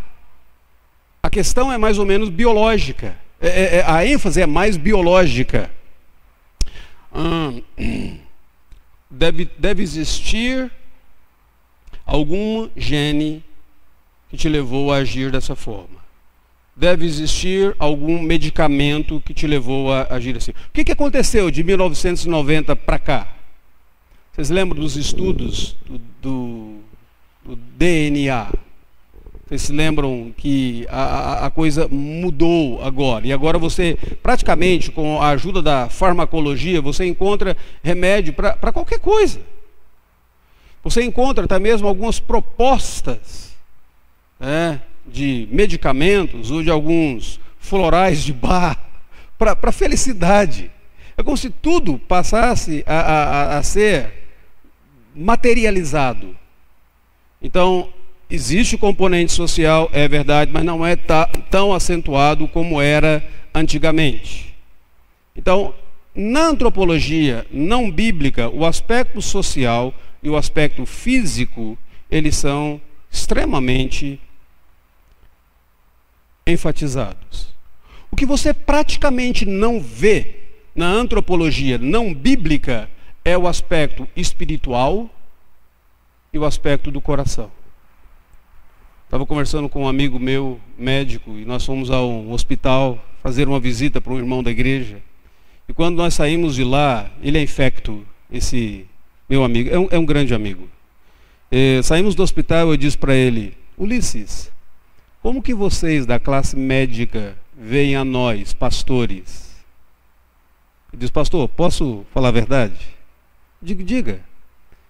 [1.20, 3.18] a questão é mais ou menos biológica.
[3.40, 5.68] É, é, é, a ênfase é mais biológica.
[7.12, 7.60] Hum,
[9.10, 10.70] deve, deve existir
[12.06, 13.42] algum gene
[14.30, 15.98] que te levou a agir dessa forma.
[16.76, 20.52] Deve existir algum medicamento que te levou a agir assim.
[20.52, 23.28] O que, que aconteceu de 1990 para cá?
[24.32, 26.76] Vocês lembram dos estudos do, do,
[27.44, 28.52] do DNA?
[29.48, 33.26] Vocês se lembram que a, a, coisa mudou agora.
[33.26, 39.40] E agora você, praticamente, com a ajuda da farmacologia, você encontra remédio para qualquer coisa.
[40.84, 43.47] Você encontra até mesmo algumas propostas
[44.38, 48.78] né, de medicamentos ou de alguns florais de bar
[49.38, 50.70] para felicidade.
[51.16, 54.12] É como se tudo passasse a, a, a ser
[55.14, 56.36] materializado.
[57.42, 57.88] Então,
[58.30, 60.96] existe o componente social, é verdade, mas não é
[61.50, 63.24] tão acentuado como era
[63.54, 64.54] antigamente.
[65.34, 65.74] Então,
[66.14, 71.78] na antropologia não bíblica, o aspecto social e o aspecto físico,
[72.10, 74.20] eles são extremamente
[76.52, 77.48] enfatizados.
[78.10, 80.36] O que você praticamente não vê
[80.74, 82.88] na antropologia não bíblica
[83.24, 85.10] é o aspecto espiritual
[86.32, 87.50] e o aspecto do coração.
[89.04, 93.58] Estava conversando com um amigo meu, médico, e nós fomos a um hospital fazer uma
[93.58, 95.02] visita para um irmão da igreja.
[95.68, 98.86] E quando nós saímos de lá, ele é infecto, esse
[99.28, 100.68] meu amigo, é um, é um grande amigo.
[101.50, 104.50] E, saímos do hospital eu disse para ele, Ulisses,
[105.28, 109.54] como que vocês da classe médica veem a nós, pastores?
[110.90, 112.96] Ele diz, pastor, posso falar a verdade?
[113.60, 114.20] Diga, diga.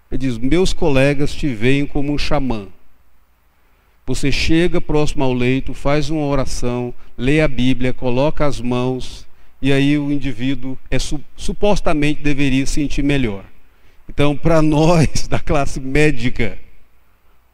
[0.09, 2.69] Ele diz, meus colegas te veem como um xamã.
[4.07, 9.27] Você chega próximo ao leito, faz uma oração, lê a Bíblia, coloca as mãos,
[9.61, 10.99] e aí o indivíduo é,
[11.37, 13.45] supostamente deveria se sentir melhor.
[14.09, 16.57] Então, para nós da classe médica,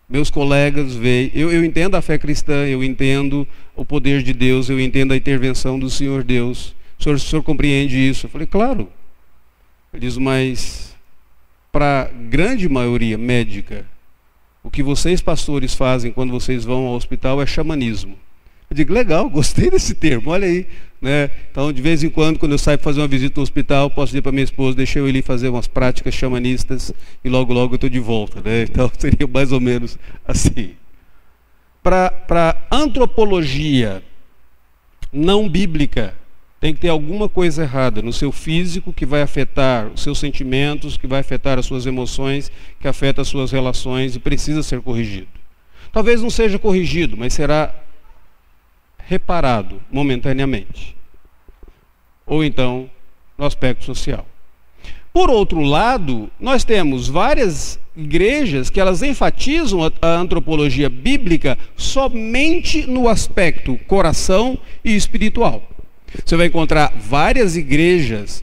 [0.09, 4.69] meus colegas veem, eu, eu entendo a fé cristã, eu entendo o poder de Deus,
[4.69, 8.27] eu entendo a intervenção do Senhor Deus, o senhor, o senhor compreende isso?
[8.27, 8.89] Eu falei, claro.
[9.93, 10.95] Ele diz, mas
[11.73, 13.87] para a grande maioria médica,
[14.63, 18.17] o que vocês pastores fazem quando vocês vão ao hospital é xamanismo.
[18.71, 20.67] Eu digo, legal, gostei desse termo, olha aí.
[21.05, 21.31] Né?
[21.51, 24.07] Então, de vez em quando, quando eu saio para fazer uma visita no hospital, posso
[24.07, 27.77] dizer para minha esposa, deixa eu ir fazer umas práticas xamanistas e logo, logo eu
[27.77, 28.41] estou de volta.
[28.41, 28.65] Né?
[28.75, 30.71] Então, seria mais ou menos assim.
[31.83, 34.03] Para antropologia
[35.13, 36.15] não bíblica,
[36.59, 40.97] tem que ter alguma coisa errada no seu físico que vai afetar os seus sentimentos,
[40.97, 45.29] que vai afetar as suas emoções, que afeta as suas relações e precisa ser corrigido.
[45.93, 47.84] Talvez não seja corrigido, mas será
[49.07, 50.97] reparado momentaneamente.
[52.27, 52.91] Ou então
[53.37, 54.27] no aspecto social.
[55.13, 63.09] Por outro lado, nós temos várias igrejas que elas enfatizam a, antropologia bíblica somente no
[63.09, 65.63] aspecto coração e espiritual.
[66.25, 68.43] Você vai encontrar várias igrejas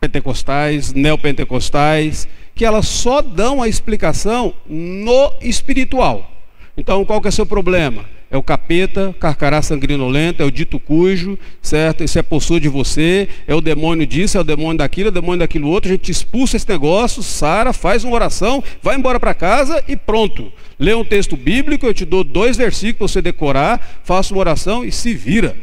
[0.00, 6.30] pentecostais, neopentecostais, que elas só dão a explicação no espiritual.
[6.76, 8.04] Então, qual que é o seu problema?
[8.30, 12.02] É o capeta, carcará sanguinolento, é o dito cujo, certo?
[12.02, 15.12] Isso é possuo de você, é o demônio disso, é o demônio daquilo, é o
[15.12, 15.88] demônio daquilo outro.
[15.88, 20.52] A gente expulsa esse negócio, sara, faz uma oração, vai embora para casa e pronto.
[20.76, 24.84] Lê um texto bíblico, eu te dou dois versículos para você decorar, faça uma oração
[24.84, 25.56] e se vira.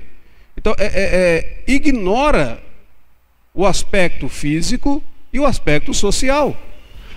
[0.56, 2.62] Então, é, é, é, ignora
[3.54, 6.56] o aspecto físico e o aspecto social.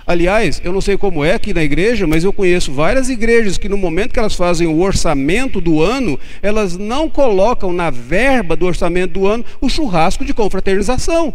[0.07, 3.67] Aliás, eu não sei como é aqui na igreja, mas eu conheço várias igrejas que
[3.67, 8.67] no momento que elas fazem o orçamento do ano, elas não colocam na verba do
[8.67, 11.33] orçamento do ano o churrasco de confraternização.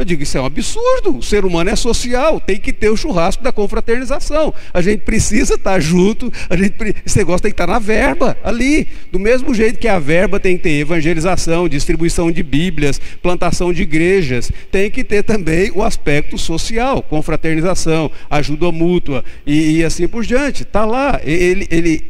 [0.00, 1.18] Eu digo, isso é um absurdo.
[1.18, 4.54] O ser humano é social, tem que ter o churrasco da confraternização.
[4.72, 8.88] A gente precisa estar junto, a gente, esse negócio tem que estar na verba, ali.
[9.12, 13.82] Do mesmo jeito que a verba tem que ter evangelização, distribuição de Bíblias, plantação de
[13.82, 20.24] igrejas, tem que ter também o aspecto social, confraternização, ajuda mútua e, e assim por
[20.24, 20.62] diante.
[20.62, 21.20] Está lá.
[21.22, 22.02] Ele, ele,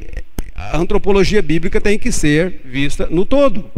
[0.55, 3.69] a antropologia bíblica tem que ser vista no todo.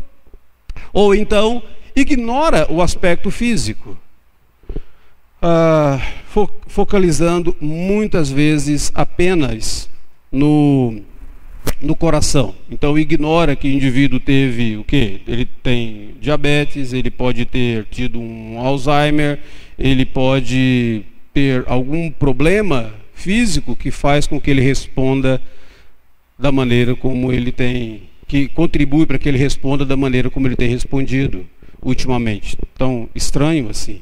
[0.92, 1.62] Ou então,
[1.96, 4.01] ignora o aspecto físico
[5.42, 9.90] ah, fo focalizando muitas vezes apenas
[10.30, 11.02] no,
[11.80, 12.54] no coração.
[12.70, 15.20] Então ignora que o indivíduo teve o quê?
[15.26, 19.40] Ele tem diabetes, ele pode ter tido um Alzheimer,
[19.78, 21.02] ele pode
[21.34, 25.42] ter algum problema físico que faz com que ele responda
[26.38, 30.56] da maneira como ele tem, que contribui para que ele responda da maneira como ele
[30.56, 31.46] tem respondido
[31.82, 32.56] ultimamente.
[32.76, 34.00] Tão estranho assim.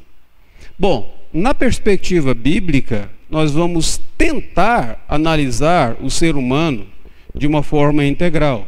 [0.79, 6.87] Bom, na perspectiva bíblica, nós vamos tentar analisar o ser humano
[7.33, 8.67] de uma forma integral.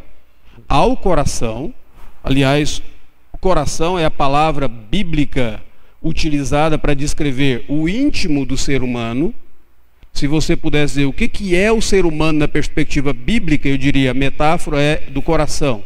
[0.67, 1.73] Ao coração,
[2.23, 2.81] aliás,
[3.43, 5.61] coração é a palavra bíblica
[6.01, 9.33] utilizada para descrever o íntimo do ser humano,
[10.13, 13.77] Se você pudesse dizer o que, que é o ser humano na perspectiva bíblica, eu
[13.79, 15.83] diria a metáfora é do coração.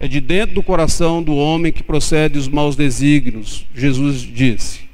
[0.00, 4.91] É de dentro do coração do homem que procede os maus desígnios, Jesus disse.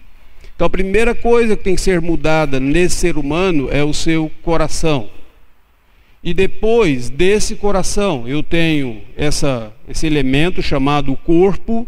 [0.58, 4.28] Então a primeira coisa que tem que ser mudada nesse ser humano é o seu
[4.42, 5.08] coração.
[6.20, 11.86] E depois desse coração, eu tenho essa, esse elemento chamado corpo,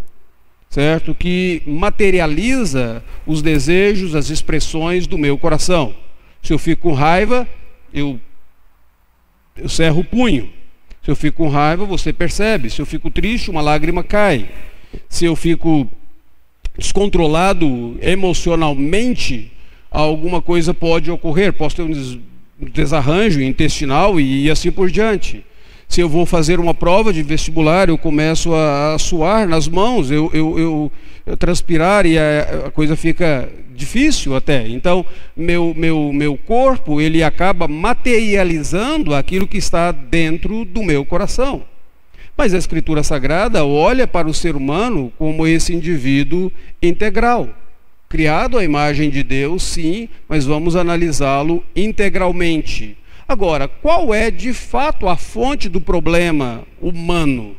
[0.69, 1.13] certo?
[1.13, 5.93] Que materializa os desejos, as expressões do meu coração.
[6.41, 7.49] Se eu fico com raiva,
[7.93, 8.21] eu,
[9.57, 10.49] eu cerro o punho.
[11.03, 12.71] Se eu fico com raiva, você percebe.
[12.71, 14.49] Se eu fico triste, uma lágrima cai.
[15.09, 15.91] Se eu fico
[16.81, 19.53] descontrolado emocionalmente,
[19.91, 21.53] alguma coisa pode ocorrer.
[21.53, 22.21] Posso ter um
[22.59, 25.45] desarranjo intestinal e, assim por diante.
[25.87, 30.11] Se eu vou fazer uma prova de vestibular, eu começo a, a suar nas mãos,
[30.11, 30.93] eu, eu, eu,
[31.27, 34.67] eu transpirar e a, a, coisa fica difícil até.
[34.69, 35.05] Então,
[35.37, 41.65] meu, meu, meu corpo, ele acaba materializando aquilo que está dentro do meu coração.
[42.41, 46.51] Mas a Escritura Sagrada olha para o ser humano como esse indivíduo
[46.83, 47.51] integral
[48.09, 52.97] criado à imagem de Deus, sim, mas vamos analisá-lo integralmente.
[53.29, 57.55] Agora, qual é de fato a fonte do problema humano?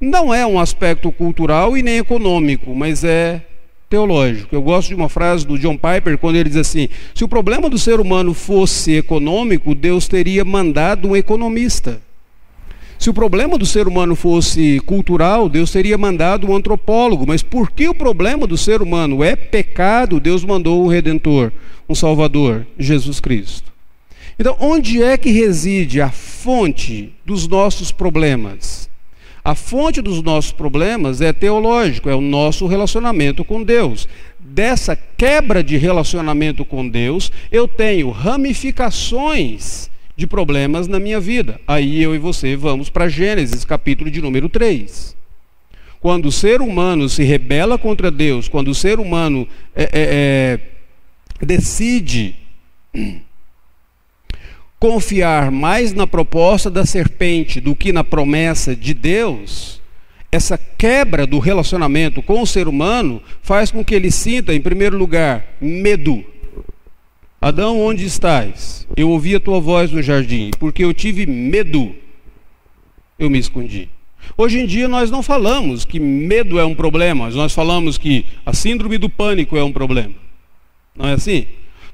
[0.00, 3.40] Não é um aspecto cultural e nem econômico, mas é
[3.88, 4.52] teológico.
[4.52, 7.70] Eu gosto de uma frase do John Piper quando ele diz assim: se o problema
[7.70, 12.09] do ser humano fosse econômico, Deus teria mandado um economista.
[13.00, 17.24] Se o problema do ser humano fosse cultural, Deus teria mandado um antropólogo.
[17.26, 21.50] Mas porque o problema do ser humano é pecado, Deus mandou um redentor,
[21.88, 23.72] um salvador, Jesus Cristo.
[24.38, 28.90] Então, onde é que reside a fonte dos nossos problemas?
[29.42, 34.06] A fonte dos nossos problemas é teológico, é o nosso relacionamento com Deus.
[34.38, 39.88] Dessa quebra de relacionamento com Deus, eu tenho ramificações
[40.20, 41.58] de problemas na minha vida.
[41.66, 45.16] Aí eu e você vamos para Gênesis, capítulo de número 3.
[45.98, 51.44] Quando o ser humano se rebela contra Deus, quando o ser humano é, é, é,
[51.44, 52.34] decide
[54.78, 59.80] confiar mais na proposta da serpente do que na promessa de Deus,
[60.30, 64.98] essa quebra do relacionamento com o ser humano faz com que ele sinta, em primeiro
[64.98, 66.22] lugar, medo.
[67.42, 68.86] Adão, onde estás?
[68.94, 71.94] Eu ouvi a tua voz no jardim, porque eu tive medo,
[73.18, 73.88] eu me escondi.
[74.36, 78.52] Hoje em dia nós não falamos que medo é um problema, nós falamos que a
[78.52, 80.12] síndrome do pânico é um problema.
[80.94, 81.46] Não é assim?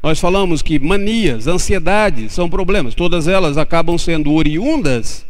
[0.02, 5.24] Nós falamos que manias, ansiedades são problemas, todas elas acabam sendo oriundas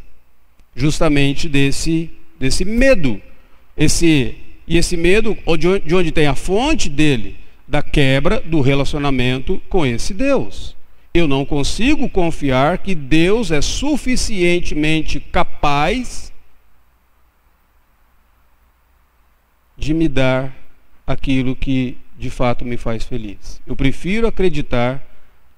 [0.74, 3.20] justamente desse, desse medo.
[3.76, 4.35] Esse,
[4.66, 5.37] e esse medo,
[5.85, 7.37] de onde tem a fonte dele?
[7.66, 10.76] Da quebra do relacionamento com esse Deus.
[11.12, 16.33] Eu não consigo confiar que Deus é suficientemente capaz
[19.76, 20.55] de me dar
[21.07, 23.61] aquilo que de fato me faz feliz.
[23.66, 25.02] Eu prefiro acreditar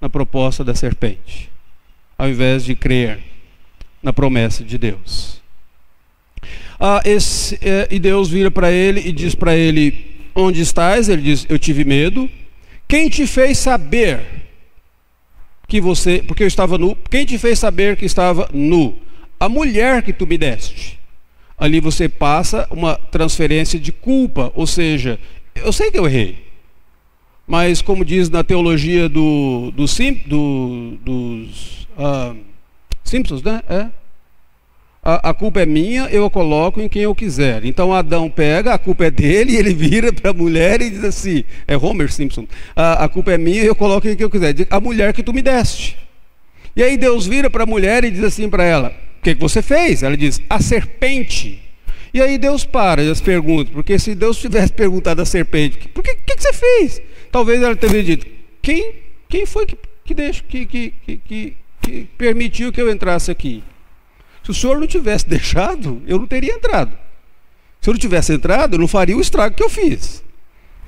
[0.01, 1.51] na proposta da serpente,
[2.17, 3.21] ao invés de crer
[4.03, 5.41] na promessa de Deus.
[6.79, 10.08] Ah, esse, é, e Deus vira para ele e diz para ele:
[10.41, 11.09] Onde estás?
[11.09, 12.31] Ele diz: Eu tive medo.
[12.87, 14.21] Quem te fez saber
[15.67, 16.97] que você, porque eu estava nu?
[17.11, 18.97] Quem te fez saber que estava nu?
[19.41, 20.97] A mulher que tu me deste.
[21.59, 25.19] Ali você passa uma transferência de culpa, ou seja,
[25.57, 26.47] eu sei que eu errei,
[27.45, 29.87] mas como diz na teologia do, do,
[30.25, 32.37] do dos uh,
[33.03, 33.61] Simpsons, né?
[33.69, 33.89] É,
[35.09, 37.65] a, a, culpa é minha, eu coloco em quem eu quiser.
[37.65, 41.45] Então Adão pega, a culpa é dele, ele vira para a mulher e diz assim:
[41.67, 44.55] é Homer Simpson, a, a culpa é minha, eu coloco em quem eu quiser.
[44.69, 45.97] A mulher que tu me deste.
[46.77, 49.41] E aí Deus vira para a mulher e diz assim para ela: o que, que
[49.41, 50.03] você fez?
[50.03, 51.59] Ela diz: a serpente.
[52.13, 56.05] E aí Deus para e as pergunta, porque se Deus tivesse perguntado à serpente: por
[56.05, 57.01] que, que, que você fez?
[57.33, 58.27] Talvez ela teria dito:
[58.61, 58.93] quem,
[59.27, 63.63] quem foi que, que, que, que, que, que permitiu que eu entrasse aqui?
[64.49, 66.97] Se o senhor não tivesse deixado, eu não teria entrado.
[67.83, 70.25] Se eu não tivesse entrado, eu não faria o estrago que eu fiz.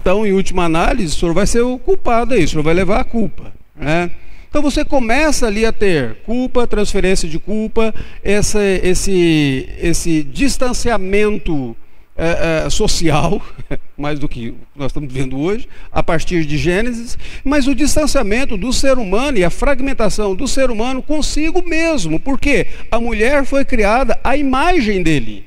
[0.00, 3.00] Então, em última análise, o senhor vai ser o culpado aí, o senhor vai levar
[3.00, 3.52] a culpa.
[3.76, 4.12] Né?
[4.48, 7.94] Então você começa ali a ter culpa, transferência de culpa,
[8.24, 11.76] essa, esse, esse distanciamento
[12.20, 13.40] é, é, social,
[13.96, 18.74] mais do que nós estamos vendo hoje, a partir de Gênesis, mas o distanciamento do
[18.74, 24.20] ser humano e a fragmentação do ser humano consigo mesmo, porque a mulher foi criada
[24.22, 25.46] à imagem dele.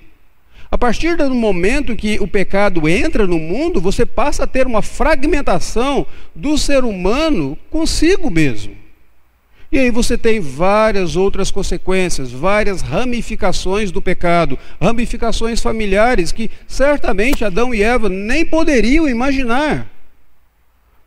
[0.71, 4.82] A partir do momento que o pecado entra no mundo, você passa a ter uma
[4.82, 8.82] fragmentação do ser humano consigo mesmo.
[9.74, 17.43] E aí você tem várias outras consequências, várias ramificações do pecado, ramificações familiares que certamente
[17.43, 19.89] Adão e Eva nem poderiam imaginar.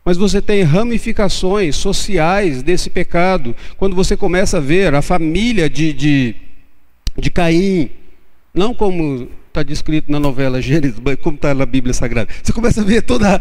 [0.03, 5.93] Mas você tem ramificações sociais desse pecado, quando você começa a ver a família de,
[5.93, 6.35] de,
[7.17, 7.89] de Caim,
[8.53, 12.29] não como está descrito na novela Gênesis, como está na Bíblia Sagrada.
[12.43, 13.39] Você começa a ver toda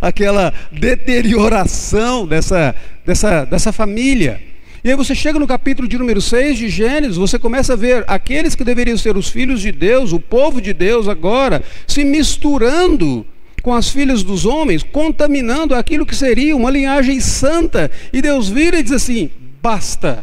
[0.00, 4.53] aquela deterioração dessa, dessa, dessa família.
[4.84, 8.04] E aí você chega no capítulo de número 6 de Gênesis, você começa a ver
[8.06, 13.26] aqueles que deveriam ser os filhos de Deus, o povo de Deus agora, se misturando
[13.62, 17.90] com as filhas dos homens, contaminando aquilo que seria uma linhagem santa.
[18.12, 19.30] E Deus vira e diz assim:
[19.62, 20.22] basta,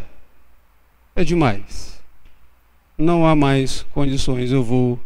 [1.16, 2.00] é demais.
[2.96, 5.00] Não há mais condições, eu vou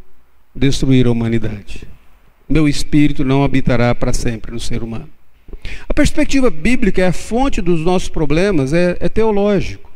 [0.54, 1.88] destruir a humanidade.
[2.50, 5.15] Meu espírito não habitará para sempre no ser humano.
[5.88, 9.92] A perspectiva bíblica é a fonte dos nossos problemas, é, é teológico.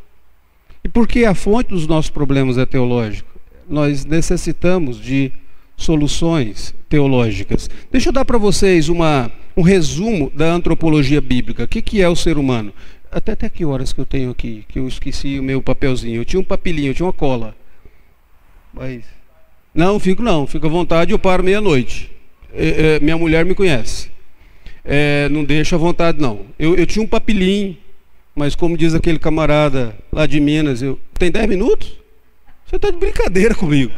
[0.83, 3.29] E por que a fonte dos nossos problemas é teológico?
[3.67, 5.31] Nós necessitamos de
[5.75, 7.69] soluções teológicas.
[7.91, 11.63] Deixa eu dar para vocês uma, um resumo da antropologia bíblica.
[11.63, 12.73] O que, que é o ser humano?
[13.11, 16.21] Até até que horas que eu tenho aqui, que eu esqueci o meu papelzinho.
[16.21, 17.55] Eu tinha um papelinho, eu tinha uma cola.
[18.73, 19.03] Mas
[19.73, 22.11] não, fico não, fico à vontade, eu paro meia-noite.
[22.53, 24.11] É, é, minha mulher me conhece.
[24.91, 26.47] É, não deixa à vontade, não.
[26.57, 27.77] Eu, eu tinha um papilim,
[28.35, 30.99] mas como diz aquele camarada lá de Minas, eu.
[31.13, 31.95] Tem 10 minutos?
[32.65, 33.91] Você está de brincadeira comigo.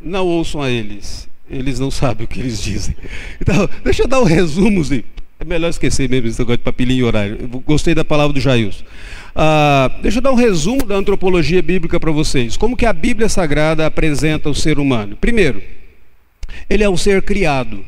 [0.00, 1.28] Não ouçam a eles.
[1.50, 2.94] Eles não sabem o que eles dizem.
[3.40, 4.80] Então, deixa eu dar um resumo.
[5.40, 7.38] É melhor esquecer mesmo esse negócio de papilinho e horário.
[7.40, 8.84] Eu gostei da palavra do Jailson.
[9.34, 12.56] Ah, deixa eu dar um resumo da antropologia bíblica para vocês.
[12.56, 15.16] Como que a Bíblia Sagrada apresenta o ser humano?
[15.16, 15.60] Primeiro,
[16.68, 17.84] ele é um ser criado.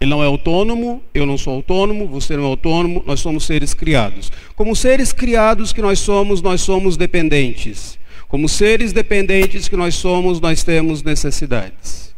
[0.00, 3.72] Ele não é autônomo, eu não sou autônomo, você não é autônomo, nós somos seres
[3.72, 4.30] criados.
[4.54, 7.98] Como seres criados que nós somos, nós somos dependentes.
[8.28, 12.14] Como seres dependentes que nós somos, nós temos necessidades.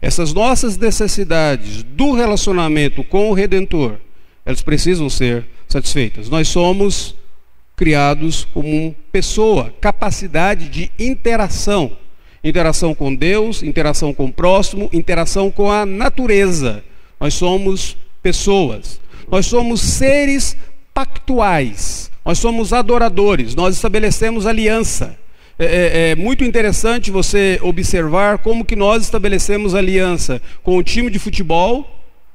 [0.00, 3.98] Essas nossas necessidades do relacionamento com o Redentor,
[4.44, 6.28] elas precisam ser satisfeitas.
[6.28, 7.14] Nós somos
[7.76, 11.96] criados como pessoa, capacidade de interação.
[12.44, 16.82] Interação com Deus, interação com o próximo, interação com a natureza.
[17.20, 19.00] Nós somos pessoas.
[19.30, 20.56] Nós somos seres
[20.92, 22.10] pactuais.
[22.24, 23.54] Nós somos adoradores.
[23.54, 25.16] Nós estabelecemos aliança.
[25.58, 31.10] É, é, é, muito interessante você observar como que nós estabelecemos aliança com o time
[31.10, 31.88] de futebol,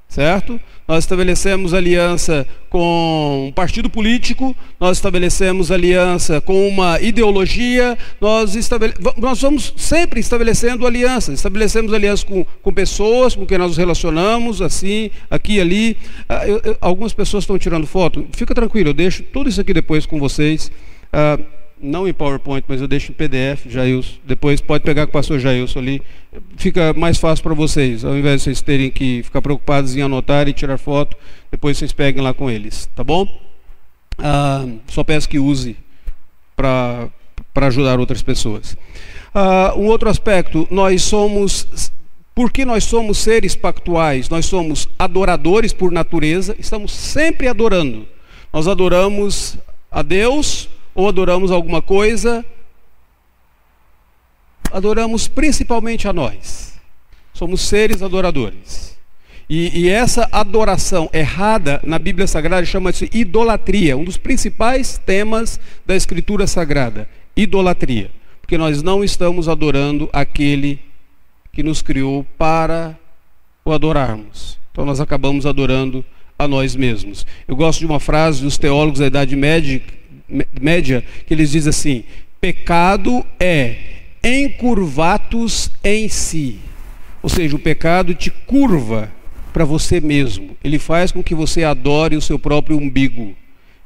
[0.08, 0.60] certo?
[0.88, 8.94] Nós estabelecemos aliança com um partido político, nós estabelecemos aliança com uma ideologia, nós, estabele...
[9.18, 14.62] nós vamos sempre estabelecendo alianças, estabelecemos aliança com, com pessoas com quem nós nos relacionamos,
[14.62, 15.98] assim, aqui e ali.
[16.30, 19.74] Ah, eu, eu, algumas pessoas estão tirando foto, fica tranquilo, eu deixo tudo isso aqui
[19.74, 20.72] depois com vocês.
[21.12, 21.38] Ah,
[21.82, 24.16] não em PowerPoint, mas eu deixo em PDF, Jailson.
[24.26, 26.02] Depois pode pegar com o pastor Jailson ali.
[26.56, 30.48] Fica mais fácil para vocês, ao invés de vocês terem que ficar preocupados em anotar
[30.48, 31.16] e tirar foto,
[31.52, 33.28] depois vocês peguem lá com eles, tá bom?
[34.18, 35.76] Ah, só peço que use
[36.56, 37.10] para
[37.56, 38.76] ajudar outras pessoas.
[39.34, 41.92] Ah, um outro aspecto, nós somos,
[42.34, 48.08] porque nós somos seres pactuais, nós somos adoradores por natureza, estamos sempre adorando.
[48.52, 49.58] Nós adoramos
[49.92, 52.44] a Deus, ou adoramos alguma coisa,
[54.74, 56.74] adoramos principalmente a nós.
[57.36, 58.98] Somos seres adoradores.
[59.48, 65.96] E, e essa adoração errada na Bíblia Sagrada chama-se idolatria, um dos principais temas da
[65.96, 67.08] Escritura Sagrada.
[67.36, 68.10] Idolatria.
[68.42, 70.80] Porque nós não estamos adorando aquele
[71.54, 72.98] que nos criou para
[73.64, 74.58] o adorarmos.
[74.72, 76.04] Então nós acabamos adorando
[76.40, 77.24] a nós mesmos.
[77.48, 79.80] Eu gosto de uma frase dos teólogos da Idade Média,
[80.60, 82.04] média, que eles dizem assim:
[82.40, 83.76] pecado é
[84.24, 86.60] encurvatus em si.
[87.22, 89.12] Ou seja, o pecado te curva
[89.54, 90.56] para você mesmo.
[90.64, 93.36] Ele faz com que você adore o seu próprio umbigo.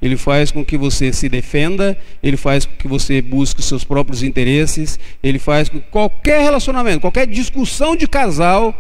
[0.01, 3.83] Ele faz com que você se defenda, ele faz com que você busque os seus
[3.83, 8.75] próprios interesses, ele faz com que qualquer relacionamento, qualquer discussão de casal,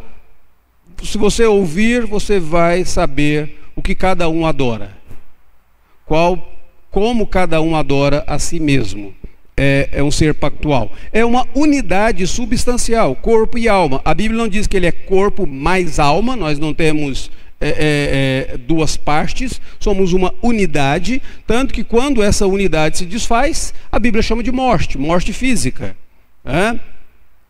[1.03, 4.97] se você ouvir, você vai saber o que cada um adora.
[6.05, 6.50] Qual
[6.91, 9.13] como cada um adora a si mesmo.
[9.57, 10.91] É, é, um ser pactual.
[11.11, 14.01] É uma unidade substancial, corpo e alma.
[14.03, 17.29] A Bíblia não diz que ele é corpo mais alma, nós não temos
[17.59, 23.73] é, é, é duas partes, somos uma unidade, tanto que quando essa unidade se desfaz,
[23.91, 25.95] a Bíblia chama de morte, morte física.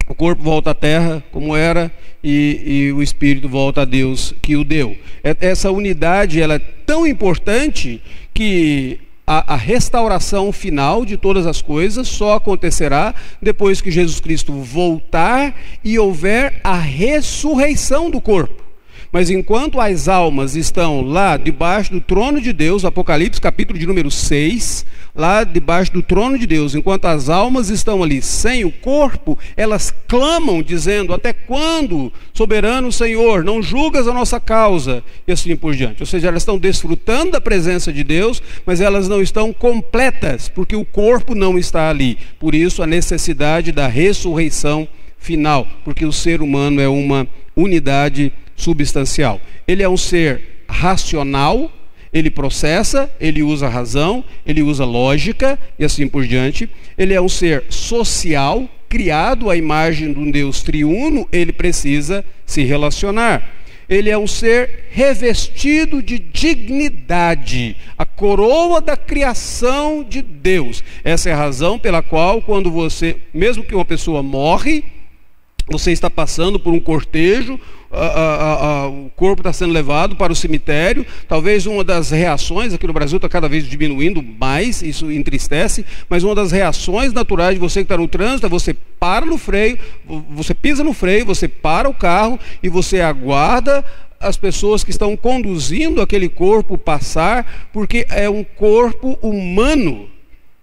[0.08, 1.89] O corpo volta à terra como era
[2.22, 4.98] e, e, o espírito volta a Deus que o deu.
[5.24, 8.02] É, essa unidade ela é tão importante
[8.34, 14.54] que a, a, restauração final de todas as coisas só acontecerá depois que Jesus Cristo
[14.54, 18.71] voltar e houver a ressurreição do corpo.
[19.12, 24.09] Mas enquanto as almas estão lá debaixo do trono de Deus, Apocalipse capítulo de número
[24.09, 29.38] 6, lá debaixo do trono de Deus, enquanto as almas estão ali sem o corpo,
[29.57, 35.03] elas clamam dizendo: Até quando, soberano Senhor, não julgas a nossa causa?
[35.28, 36.01] E assim por diante.
[36.01, 40.76] Ou seja, elas estão desfrutando da presença de Deus, mas elas não estão completas, porque
[40.76, 42.18] o corpo não está ali.
[42.39, 44.88] Por isso, a necessidade da ressurreição
[45.18, 49.39] final, porque o ser humano é uma unidade substancial.
[49.68, 51.72] Ele é um ser racional,
[52.14, 56.70] ele processa, ele usa razão, ele usa lógica e assim por diante.
[56.97, 62.64] Ele é um ser social, criado à imagem de um Deus triuno, ele precisa se
[62.64, 63.41] relacionar.
[63.88, 70.84] Ele é um ser revestido de dignidade, a coroa da criação de Deus.
[71.04, 74.84] Essa é a razão pela qual, quando você, mesmo que uma pessoa morre,
[75.70, 77.60] você está passando por um cortejo,
[77.92, 81.06] a, a, o corpo está sendo levado para o cemitério.
[81.28, 86.24] Talvez uma das reações, aqui no Brasil está cada vez diminuindo mais, isso entristece, mas
[86.24, 89.78] uma das reações naturais de você que está no trânsito é você para no freio,
[90.30, 93.84] você pisa no freio, você para o carro e você aguarda
[94.20, 100.08] as pessoas que estão conduzindo aquele corpo passar, porque é um corpo humano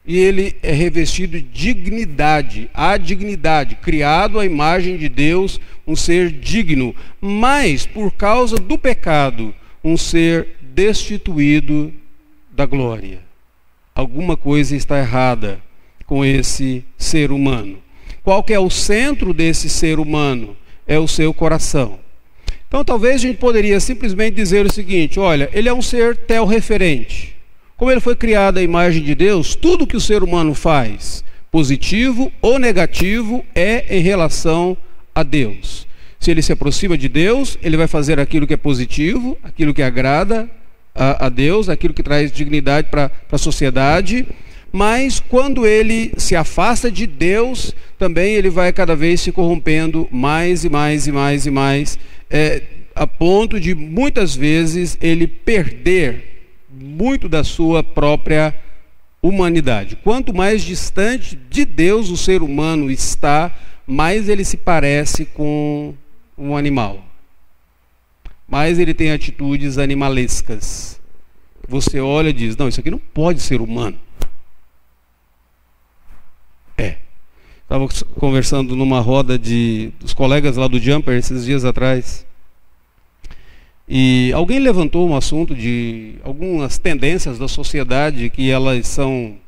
[0.08, 1.44] e ele é revestido de
[1.74, 8.78] dignidade, a dignidade, criado à imagem de Deus, um ser digno, mas por causa do
[8.78, 9.54] pecado,
[9.84, 11.92] um ser destituído
[12.50, 13.18] da glória.
[13.94, 15.60] Alguma coisa está errada
[16.06, 17.76] com esse ser humano.
[18.22, 20.56] Qual que é o centro desse ser humano?
[20.86, 21.98] É o seu coração.
[22.66, 27.37] Então talvez a gente poderia simplesmente dizer o seguinte: olha, ele é um ser tel-referente.
[27.78, 32.32] Como ele foi criado à imagem de Deus, tudo que o ser humano faz, positivo
[32.42, 34.76] ou negativo, é em relação
[35.14, 35.86] a Deus.
[36.18, 39.80] Se ele se aproxima de Deus, ele vai fazer aquilo que é positivo, aquilo que
[39.80, 40.50] agrada
[40.92, 44.26] a, a Deus, aquilo que traz dignidade para a sociedade.
[44.72, 50.64] Mas quando ele se afasta de Deus, também ele vai cada vez se corrompendo mais
[50.64, 51.96] e mais e mais e mais,
[52.28, 52.60] é,
[52.92, 56.37] a ponto de muitas vezes ele perder
[56.80, 58.54] muito da sua própria
[59.22, 59.96] humanidade.
[59.96, 63.54] Quanto mais distante de Deus o ser humano está,
[63.86, 65.94] mais ele se parece com
[66.36, 67.04] um animal.
[68.46, 71.00] Mais ele tem atitudes animalescas.
[71.68, 73.98] Você olha e diz: Não, isso aqui não pode ser humano.
[76.76, 76.96] É.
[77.62, 77.86] Estava
[78.18, 82.26] conversando numa roda de dos colegas lá do Jumper esses dias atrás.
[83.88, 89.38] E alguém levantou um assunto de algumas tendências da sociedade que elas são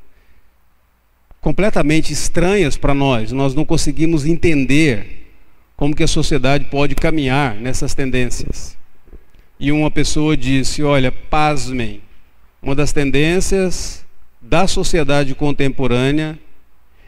[1.43, 3.33] completamente estranhas para nós.
[3.33, 5.29] Nós não conseguimos entender
[5.77, 8.79] como que a sociedade pode caminhar nessas tendências.
[9.59, 12.01] E uma pessoa disse: "Olha, pasmem,
[12.63, 14.07] uma das tendências
[14.41, 16.39] da sociedade contemporânea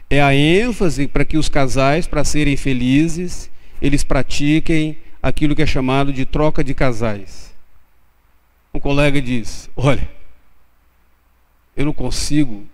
[0.07, 3.49] é a ênfase para que os casais, para serem felizes,
[3.81, 7.55] eles pratiquem aquilo que é chamado de troca de casais.
[8.73, 10.09] Um colega diz: Olha,
[11.77, 12.65] eu não consigo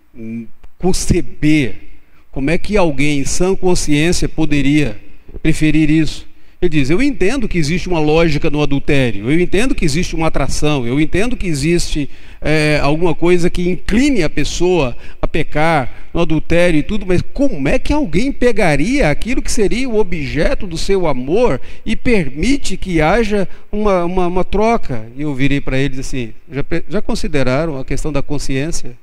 [0.76, 2.00] conceber
[2.32, 5.00] como é que alguém em sã consciência poderia
[5.40, 6.28] preferir isso.
[6.62, 10.26] Ele diz: Eu entendo que existe uma lógica no adultério, eu entendo que existe uma
[10.26, 16.20] atração, eu entendo que existe é, alguma coisa que incline a pessoa a pecar no
[16.20, 20.76] adultério e tudo, mas como é que alguém pegaria aquilo que seria o objeto do
[20.76, 25.06] seu amor e permite que haja uma, uma, uma troca?
[25.16, 28.98] E eu virei para eles assim: já, já consideraram a questão da consciência?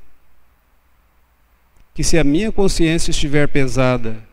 [1.95, 4.26] Que se a minha consciência estiver pesada,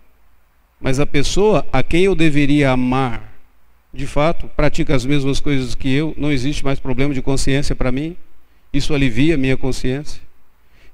[0.84, 3.32] mas a pessoa a quem eu deveria amar,
[3.90, 7.90] de fato, pratica as mesmas coisas que eu, não existe mais problema de consciência para
[7.90, 8.14] mim.
[8.70, 10.20] Isso alivia a minha consciência.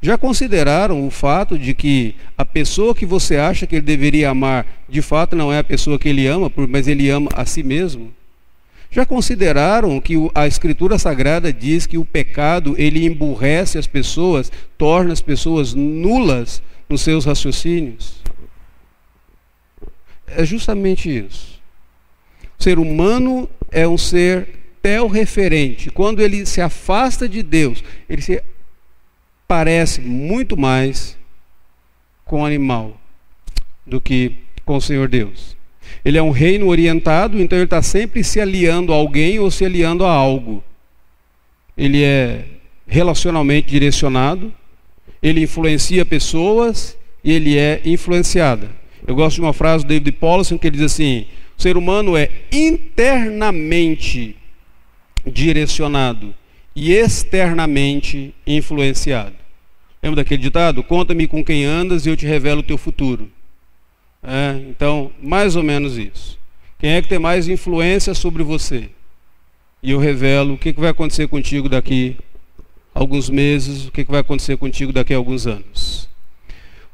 [0.00, 4.64] Já consideraram o fato de que a pessoa que você acha que ele deveria amar,
[4.88, 8.12] de fato não é a pessoa que ele ama, mas ele ama a si mesmo?
[8.92, 15.12] Já consideraram que a Escritura Sagrada diz que o pecado ele emburrece as pessoas, torna
[15.12, 18.19] as pessoas nulas nos seus raciocínios?
[20.36, 21.60] É justamente isso.
[22.58, 24.48] O ser humano é um ser
[24.82, 25.90] tel-referente.
[25.90, 28.42] Quando ele se afasta de Deus, ele se
[29.46, 31.18] parece muito mais
[32.24, 32.98] com o animal
[33.86, 35.56] do que com o Senhor Deus.
[36.04, 39.64] Ele é um reino orientado, então ele está sempre se aliando a alguém ou se
[39.64, 40.62] aliando a algo.
[41.76, 42.44] Ele é
[42.86, 44.52] relacionalmente direcionado,
[45.22, 48.79] ele influencia pessoas e ele é influenciada.
[49.06, 51.26] Eu gosto de uma frase do David Paulson que ele diz assim:
[51.58, 54.36] o ser humano é internamente
[55.26, 56.34] direcionado
[56.74, 59.34] e externamente influenciado.
[60.02, 60.82] Lembra daquele ditado?
[60.82, 63.30] Conta-me com quem andas e eu te revelo o teu futuro.
[64.22, 66.38] É, então, mais ou menos isso.
[66.78, 68.88] Quem é que tem mais influência sobre você?
[69.82, 72.16] E eu revelo o que, vai acontecer contigo daqui
[72.94, 76.08] a alguns meses, o que, que vai acontecer contigo daqui a alguns anos.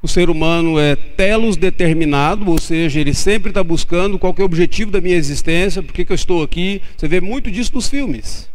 [0.07, 4.45] O ser humano é telos determinado, ou seja, ele sempre está buscando qual é o
[4.45, 6.81] objetivo da minha existência, por que, eu estou aqui.
[6.97, 8.49] Você vê muito disso nos filmes.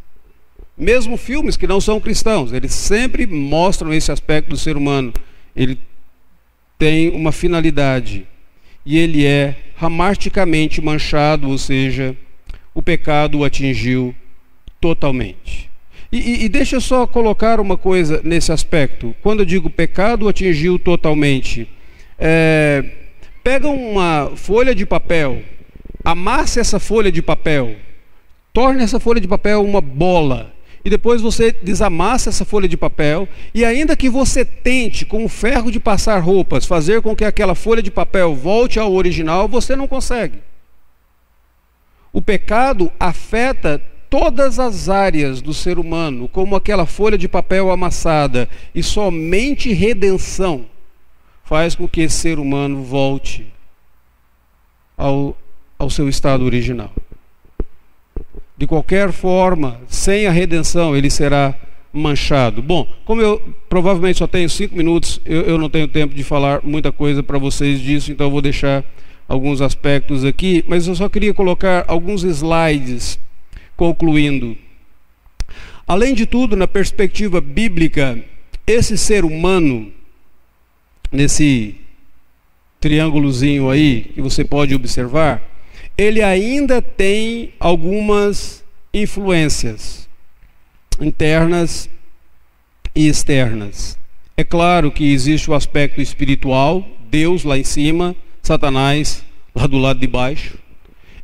[0.77, 5.11] Mesmo filmes que não são cristãos, eles sempre mostram esse aspecto do ser humano.
[5.53, 5.77] Ele
[6.79, 8.25] tem uma finalidade
[8.85, 12.15] e ele é ramarticamente manchado, ou seja,
[12.73, 14.15] o pecado o atingiu
[14.79, 15.69] totalmente.
[16.11, 19.15] E, e, deixa eu só colocar uma coisa nesse aspecto.
[19.21, 21.69] Quando eu digo pecado atingiu totalmente,
[22.19, 22.83] é,
[23.41, 25.41] pega uma folha de papel,
[26.03, 27.75] amasse essa folha de papel,
[28.51, 30.53] torne essa folha de papel uma bola
[30.83, 35.29] e depois você desamassa essa folha de papel, e ainda que você tente, com o
[35.29, 39.75] ferro de passar roupas, fazer com que aquela folha de papel volte ao original, você
[39.75, 40.39] não consegue.
[42.11, 43.81] O pecado afeta
[44.11, 50.65] todas as áreas do ser humano, como aquela folha de papel amassada, e somente redenção
[51.45, 53.47] faz com que esse ser humano volte
[54.97, 55.37] ao,
[55.79, 56.91] ao seu estado original.
[58.57, 61.55] De qualquer forma, sem a redenção, ele será
[61.93, 62.61] manchado.
[62.61, 66.59] Bom, como eu provavelmente só tenho cinco minutos, eu, eu não tenho tempo de falar
[66.65, 68.83] muita coisa para vocês disso, então eu vou deixar
[69.25, 73.17] alguns aspectos aqui, mas eu só queria colocar alguns slides
[73.81, 74.55] concluindo.
[75.87, 78.23] Além de tudo, na perspectiva bíblica,
[78.67, 79.91] esse ser humano,
[81.11, 81.77] nesse
[82.79, 85.41] triângulozinho aí que você pode observar,
[85.97, 88.63] ele ainda tem algumas
[88.93, 90.07] influências
[90.99, 91.89] internas
[92.93, 93.97] e externas.
[94.37, 99.25] É claro que existe o aspecto espiritual, Deus lá em cima, Satanás
[99.55, 100.60] lá do lado de baixo.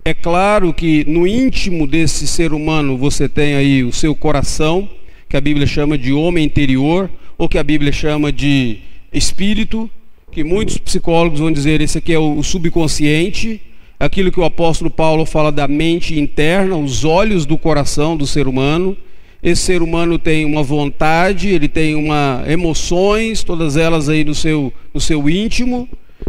[0.07, 4.87] É claro que no íntimo desse ser humano você tem aí o seu coração,
[5.27, 8.77] que a Bíblia chama de homem interior, ou que a Bíblia chama de
[9.11, 9.89] espírito,
[10.31, 13.59] que muitos psicólogos vão dizer esse aqui é o subconsciente,
[13.99, 18.47] aquilo que o apóstolo Paulo fala da mente interna, os olhos do coração do ser
[18.47, 18.95] humano.
[19.43, 24.71] Esse ser humano tem uma vontade, ele tem uma emoções, todas elas aí no seu,
[24.93, 25.85] no seu íntimo.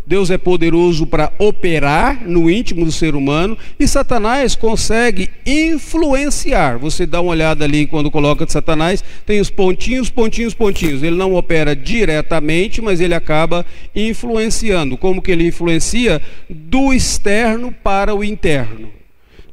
[0.08, 6.78] Deus é poderoso para operar no íntimo do ser humano e Satanás consegue influenciar.
[6.78, 11.02] Você dá uma olhada ali quando coloca de Satanás, tem os pontinhos, pontinhos, pontinhos.
[11.02, 14.96] Ele não opera diretamente, mas ele acaba influenciando.
[14.96, 16.22] Como que ele influencia?
[16.48, 18.90] Do externo para o interno.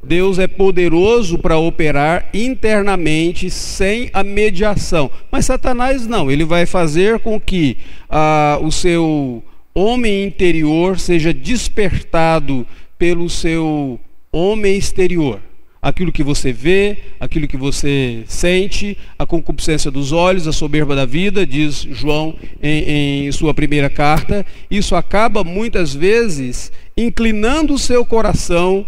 [0.02, 5.10] Deus é poderoso para operar internamente sem a mediação.
[5.30, 7.76] Mas Satanás não, ele vai fazer com que
[8.08, 9.42] ah, o seu
[9.76, 12.66] homem interior seja despertado
[12.98, 14.00] pelo seu
[14.32, 15.40] homem exterior.
[15.82, 21.04] Aquilo que você vê, aquilo que você sente, a concupiscência dos olhos, a soberba da
[21.04, 28.04] vida, diz João em, em sua primeira carta, isso acaba muitas vezes inclinando o seu
[28.04, 28.84] coração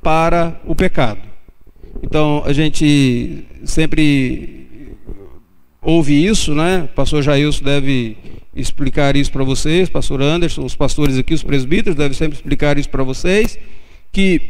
[0.00, 1.20] para o pecado.
[2.02, 4.68] Então a gente sempre
[5.82, 6.84] ouve isso, né?
[6.84, 8.16] O pastor Jailson deve
[8.58, 12.88] explicar isso para vocês, pastor Anderson, os pastores aqui, os presbíteros devem sempre explicar isso
[12.88, 13.58] para vocês,
[14.12, 14.40] que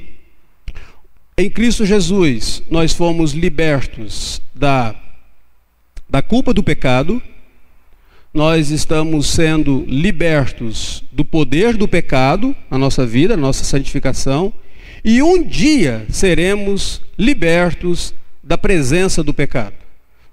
[1.36, 4.94] em Cristo Jesus nós fomos libertos da,
[6.08, 7.22] da culpa do pecado,
[8.32, 14.52] nós estamos sendo libertos do poder do pecado na nossa vida, na nossa santificação,
[15.04, 19.74] e um dia seremos libertos da presença do pecado.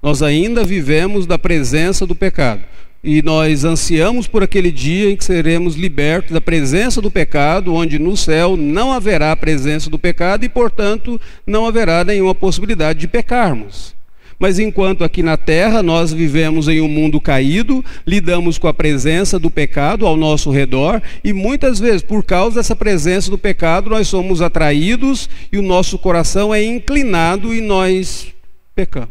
[0.02, 2.64] Nós ainda vivemos da presença do pecado
[3.06, 8.00] e nós ansiamos por aquele dia em que seremos libertos da presença do pecado, onde
[8.00, 13.94] no céu não haverá presença do pecado e, portanto, não haverá nenhuma possibilidade de pecarmos.
[14.40, 19.38] Mas enquanto aqui na terra nós vivemos em um mundo caído, lidamos com a presença
[19.38, 24.08] do pecado ao nosso redor e muitas vezes, por causa dessa presença do pecado, nós
[24.08, 28.34] somos atraídos e o nosso coração é inclinado e nós
[28.74, 29.10] pecamos.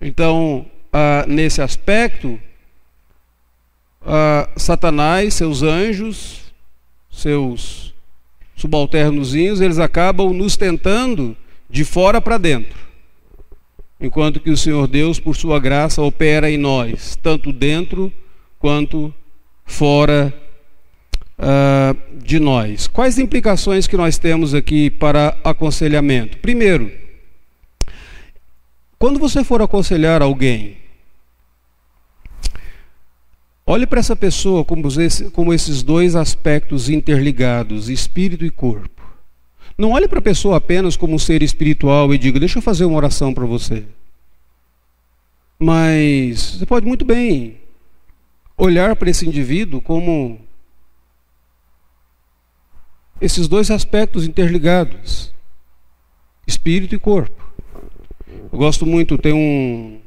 [0.00, 0.64] Então,
[0.98, 2.40] ah, nesse aspecto,
[4.04, 6.52] ah, Satanás, seus anjos,
[7.08, 7.94] seus
[8.56, 11.36] subalternozinhos, eles acabam nos tentando
[11.70, 12.76] de fora para dentro.
[14.00, 18.12] Enquanto que o Senhor Deus, por sua graça, opera em nós, tanto dentro
[18.58, 19.14] quanto
[19.64, 20.34] fora
[21.38, 22.88] uh, de nós.
[22.88, 26.38] Quais implicações que nós temos aqui para aconselhamento?
[26.38, 26.90] Primeiro,
[28.98, 30.76] quando você for aconselhar alguém,
[33.68, 34.82] olhe para essa pessoa como,
[35.32, 39.02] como esses dois aspectos interligados, espírito e corpo.
[39.76, 42.86] Não olhe para a pessoa apenas como um ser espiritual e diga: Deixa eu fazer
[42.86, 43.84] uma oração para você.
[45.58, 47.58] Mas você pode muito bem
[48.56, 50.40] olhar para esse indivíduo como
[53.20, 55.32] esses dois aspectos interligados,
[56.46, 57.44] espírito e corpo.
[58.52, 60.00] Eu gosto muito, tem um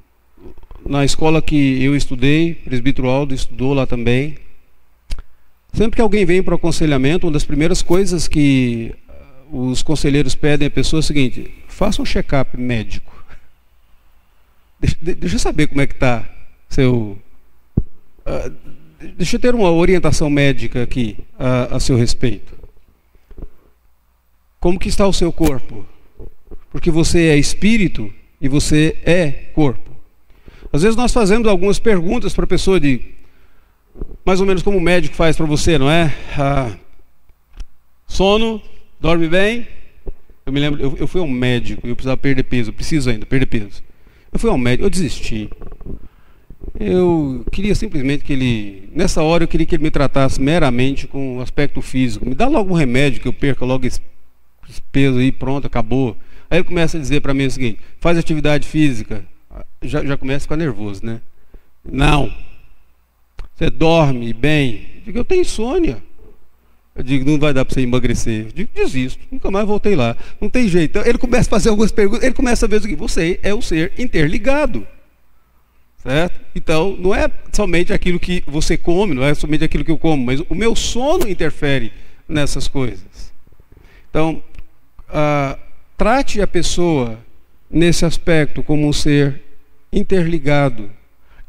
[0.91, 4.35] na escola que eu estudei, presbítero Aldo estudou lá também.
[5.71, 8.93] Sempre que alguém vem para o aconselhamento, uma das primeiras coisas que
[9.49, 13.09] os conselheiros pedem à pessoa é o seguinte: faça um check-up médico.
[15.01, 16.29] Deixa, eu saber como é que está
[16.67, 17.17] seu.
[18.25, 18.51] Uh,
[19.15, 22.53] deixa eu ter uma orientação médica aqui a, a seu respeito.
[24.59, 25.85] Como que está o seu corpo?
[26.69, 29.90] Porque você é espírito e você é corpo.
[30.72, 33.01] Às vezes nós fazemos algumas perguntas para a pessoa de
[34.26, 36.13] mais ou menos como o médico faz para você, não é?
[36.38, 36.72] Ah,
[38.07, 38.61] sono,
[39.01, 39.67] Dorme bem?
[40.45, 43.26] Eu me lembro, eu, eu fui ao médico, eu precisava perder peso, eu preciso ainda
[43.26, 43.82] perder peso.
[44.32, 45.49] Eu fui ao médico, eu desisti.
[46.80, 51.38] Eu queria simplesmente que ele, nessa hora eu queria que ele me tratasse meramente com
[51.38, 52.30] o aspecto físico.
[52.30, 53.99] Me dá logo um remédio que eu perca logo esse,
[54.69, 56.15] esse peso aí, pronto, acabou.
[56.47, 59.26] Aí ele começa a dizer para mim o seguinte: faz atividade física.
[59.84, 61.21] Já, já começa a ficar nervoso, né?
[61.84, 62.32] Não.
[63.55, 64.88] Você dorme bem.
[64.95, 66.03] Eu digo, eu tenho insônia.
[66.93, 68.45] Eu digo, não vai dar para você emagrecer.
[68.47, 70.15] Eu digo, desisto, nunca mais voltei lá.
[70.39, 70.91] Não tem jeito.
[70.91, 73.53] Então, ele começa a fazer algumas perguntas, ele começa a ver o seguinte, você é
[73.53, 74.86] o ser interligado.
[76.03, 76.39] Certo?
[76.55, 80.25] Então, não é somente aquilo que você come, não é somente aquilo que eu como,
[80.25, 81.93] mas o meu sono interfere
[82.27, 83.32] nessas coisas.
[84.09, 84.41] Então,
[85.07, 85.57] ah,
[85.97, 87.19] trate a pessoa
[87.69, 89.41] nesse aspecto como um ser
[89.91, 90.89] interligado.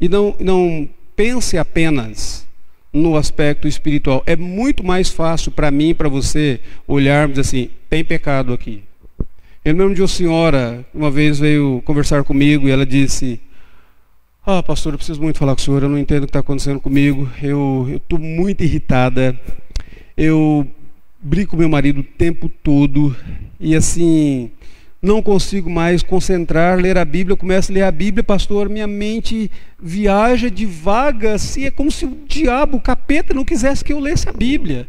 [0.01, 2.47] E não, não pense apenas
[2.93, 4.23] no aspecto espiritual.
[4.27, 8.83] É muito mais fácil para mim e para você olharmos assim: tem pecado aqui.
[9.65, 13.41] Eu lembro de uma senhora, uma vez veio conversar comigo e ela disse:
[14.45, 16.41] Ah, pastor, eu preciso muito falar com o senhor, eu não entendo o que está
[16.41, 19.39] acontecendo comigo, eu estou muito irritada,
[20.17, 20.67] eu
[21.21, 23.15] brigo com meu marido o tempo todo
[23.61, 24.51] e assim,
[25.03, 28.87] não consigo mais concentrar, ler a Bíblia, eu começo a ler a Bíblia, pastor, minha
[28.87, 29.51] mente
[29.83, 34.29] viaja, divaga, assim, é como se o diabo, o capeta, não quisesse que eu lesse
[34.29, 34.89] a Bíblia.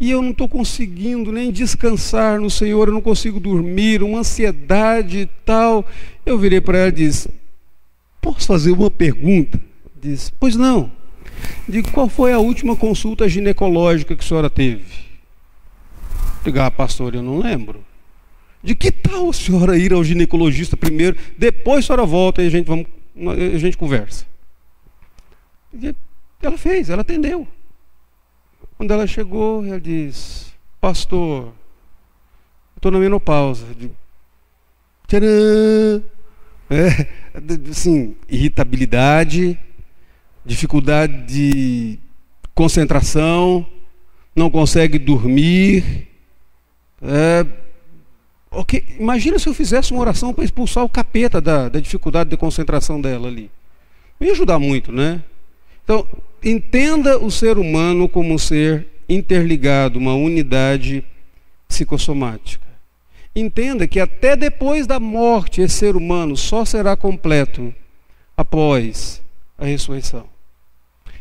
[0.00, 5.18] E eu não estou conseguindo nem descansar no Senhor, eu não consigo dormir, uma ansiedade
[5.18, 5.84] e tal.
[6.24, 7.28] Eu virei para ela e disse:
[8.20, 9.60] Posso fazer uma pergunta?
[10.00, 10.90] Disse: Pois não.
[11.66, 14.84] Digo: Qual foi a última consulta ginecológica que a senhora teve?
[16.44, 17.89] Digo: Ah, pastor, eu não lembro.
[18.62, 22.50] De que tal a senhora ir ao ginecologista primeiro, depois a senhora volta e a
[22.50, 22.86] gente, vamos,
[23.54, 24.26] a gente conversa?
[25.72, 25.94] E
[26.42, 27.46] ela fez, ela atendeu.
[28.76, 31.52] Quando ela chegou, ela diz: Pastor,
[32.76, 33.66] estou na menopausa.
[33.78, 33.94] Digo,
[35.06, 36.04] Tcharam!
[36.70, 37.08] É,
[37.68, 39.58] assim, irritabilidade,
[40.46, 41.98] dificuldade de
[42.54, 43.66] concentração,
[44.36, 46.06] não consegue dormir.
[47.02, 47.44] É,
[48.52, 52.36] Okay, imagina se eu fizesse uma oração para expulsar o capeta da, da dificuldade de
[52.36, 53.48] concentração dela ali.
[54.18, 55.22] Não ia ajudar muito, né?
[55.84, 56.06] Então,
[56.42, 61.04] entenda o ser humano como um ser interligado, uma unidade
[61.68, 62.66] psicossomática.
[63.34, 67.72] Entenda que até depois da morte, esse ser humano só será completo
[68.36, 69.22] após
[69.56, 70.26] a ressurreição.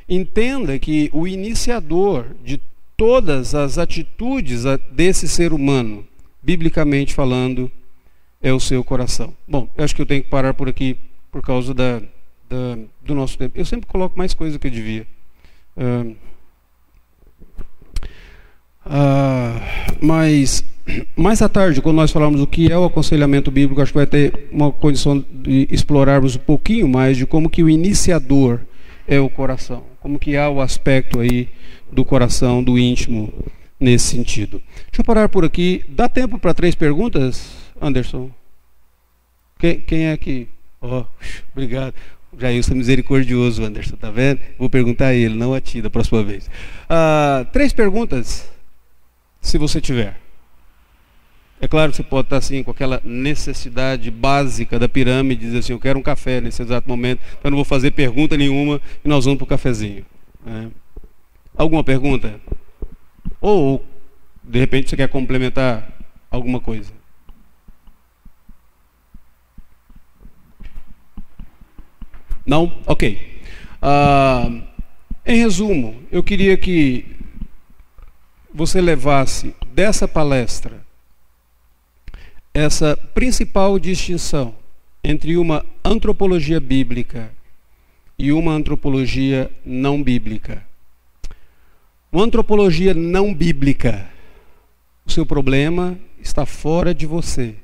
[0.08, 2.60] Entenda que o iniciador de
[2.98, 6.09] todas as atitudes desse ser humano
[6.42, 7.72] biblicamente falando,
[8.42, 9.34] é o seu coração.
[9.48, 10.98] Bom, eu acho que eu tenho que parar por aqui
[11.32, 12.00] por causa da,
[12.50, 13.58] da do nosso tempo.
[13.58, 15.06] Eu sempre coloco mais coisa que eu devia.
[15.78, 16.16] Uh,
[20.02, 20.64] mas
[21.16, 24.08] mais à tarde, quando nós falarmos o que é o aconselhamento bíblico, acho que vai
[24.08, 28.62] ter uma condição de explorarmos um pouquinho mais de como que o iniciador
[29.08, 31.50] é o coração, como que há o aspecto aí
[31.92, 33.32] do coração, do íntimo
[33.80, 34.62] nesse sentido.
[34.88, 35.86] Deixa eu parar por aqui.
[35.88, 38.30] Dá tempo para três perguntas, Anderson?
[39.58, 40.48] Quem, quem é que.
[40.82, 41.06] Oh,
[41.52, 41.94] obrigado.
[42.38, 44.40] Jailson é misericordioso, Anderson, tá vendo?
[44.58, 46.50] Vou perguntar a ele, não a ti, da próxima vez.
[46.90, 48.50] Ah, três perguntas.
[49.42, 50.20] Se você tiver.
[51.62, 55.74] É claro que você pode estar assim com aquela necessidade básica da pirâmide, dizer assim,
[55.74, 59.08] eu quero um café nesse exato momento, então eu não vou fazer pergunta nenhuma e
[59.10, 60.06] nós vamos para o cafezinho.
[60.46, 60.72] Né?
[61.58, 62.40] Alguma pergunta?
[63.42, 63.86] Ou,
[64.44, 65.92] de repente, você quer complementar
[66.30, 66.92] alguma coisa?
[72.46, 72.82] Não?
[72.86, 73.40] Ok.
[73.82, 74.64] Uh,
[75.26, 77.06] em resumo, eu queria que
[78.54, 80.84] você levasse dessa palestra
[82.54, 84.56] essa principal distinção
[85.04, 87.32] entre uma antropologia bíblica
[88.18, 90.69] e uma antropologia não bíblica.
[92.12, 94.10] Uma antropologia não bíblica,
[95.06, 97.56] o seu problema está fora de você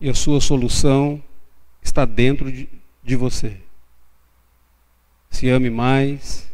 [0.00, 1.22] e a sua solução
[1.82, 2.68] está dentro de,
[3.02, 3.56] de você.
[5.28, 6.48] Se ame mais,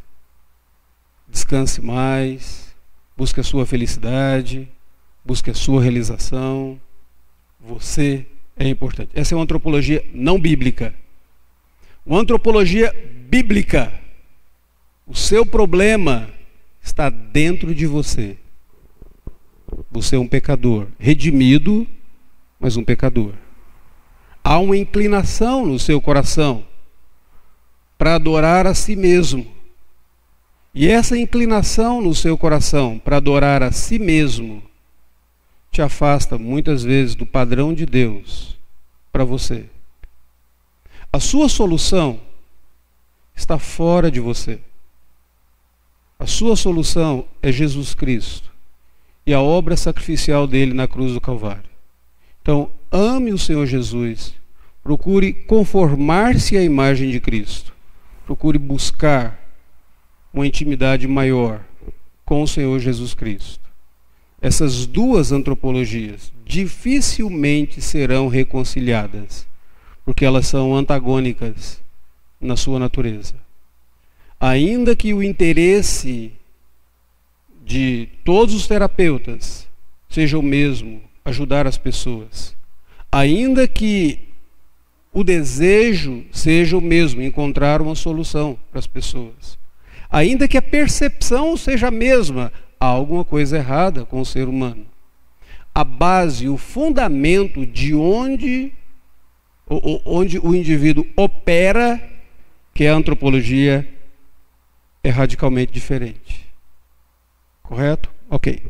[1.29, 2.75] descanse mais,
[3.17, 4.69] busque a sua felicidade,
[5.25, 6.81] busque a sua realização.
[7.61, 8.27] Você
[8.57, 9.11] é importante.
[9.15, 10.95] Essa é uma antropologia não bíblica.
[12.05, 12.95] Uma antropologia
[13.29, 13.93] bíblica.
[15.07, 16.36] O seu problema
[16.87, 18.39] está dentro de você.
[19.91, 21.87] Você é um pecador, redimido,
[22.61, 23.35] mas um pecador.
[24.43, 26.65] Há uma inclinação no seu coração
[27.99, 29.47] para adorar a si mesmo.
[30.73, 34.63] E essa inclinação no seu coração para adorar a si mesmo
[35.73, 38.57] te afasta muitas vezes do padrão de Deus
[39.11, 39.67] para você.
[41.13, 42.21] A sua solução
[43.35, 44.61] está fora de você.
[46.19, 48.51] A sua solução é Jesus Cristo
[49.27, 51.69] e a obra sacrificial dele na cruz do Calvário.
[52.41, 54.35] Então, ame o Senhor Jesus,
[54.83, 57.75] procure conformar-se à imagem de Cristo,
[58.25, 59.39] procure buscar
[60.33, 61.61] uma intimidade maior
[62.25, 63.67] com o Senhor Jesus Cristo.
[64.41, 69.47] Essas duas antropologias dificilmente serão reconciliadas,
[70.05, 71.81] porque elas são antagônicas
[72.41, 73.46] na sua natureza.
[74.39, 76.33] Ainda que o interesse
[77.65, 79.67] de todos os terapeutas
[80.09, 82.55] seja o mesmo, ajudar as pessoas,
[83.11, 84.21] ainda que
[85.13, 89.59] o desejo seja o mesmo, encontrar uma solução para as pessoas,
[90.11, 94.87] ainda que a percepção seja a mesma, há alguma coisa errada com o ser humano.
[95.75, 98.73] A base, o fundamento de onde,
[100.05, 102.01] onde o indivíduo opera,
[102.73, 103.87] que é a antropologia,
[105.07, 106.47] é radicalmente diferente.
[107.63, 108.11] Correto?
[108.29, 108.61] Ok.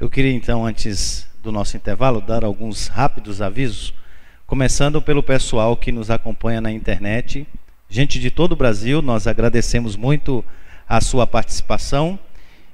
[0.00, 3.92] Eu queria então, antes do nosso intervalo, dar alguns rápidos avisos,
[4.46, 7.46] começando pelo pessoal que nos acompanha na internet.
[7.90, 10.42] Gente de todo o Brasil, nós agradecemos muito
[10.88, 12.18] a sua participação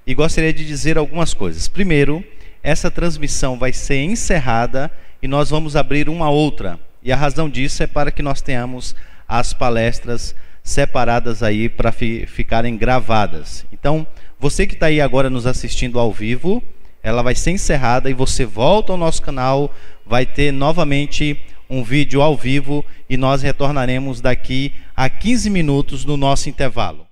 [0.06, 1.66] e gostaria de dizer algumas coisas.
[1.66, 2.22] Primeiro,
[2.62, 6.78] essa transmissão vai ser encerrada e nós vamos abrir uma outra.
[7.02, 8.94] E a razão disso é para que nós tenhamos
[9.26, 13.66] as palestras separadas aí para fi ficarem gravadas.
[13.70, 14.06] Então,
[14.40, 16.62] você que está aí agora nos assistindo ao vivo,
[17.02, 19.72] ela vai ser encerrada e você volta ao nosso canal,
[20.06, 21.38] vai ter novamente
[21.68, 27.06] um vídeo ao vivo e nós retornaremos daqui a 15 minutos no nosso intervalo.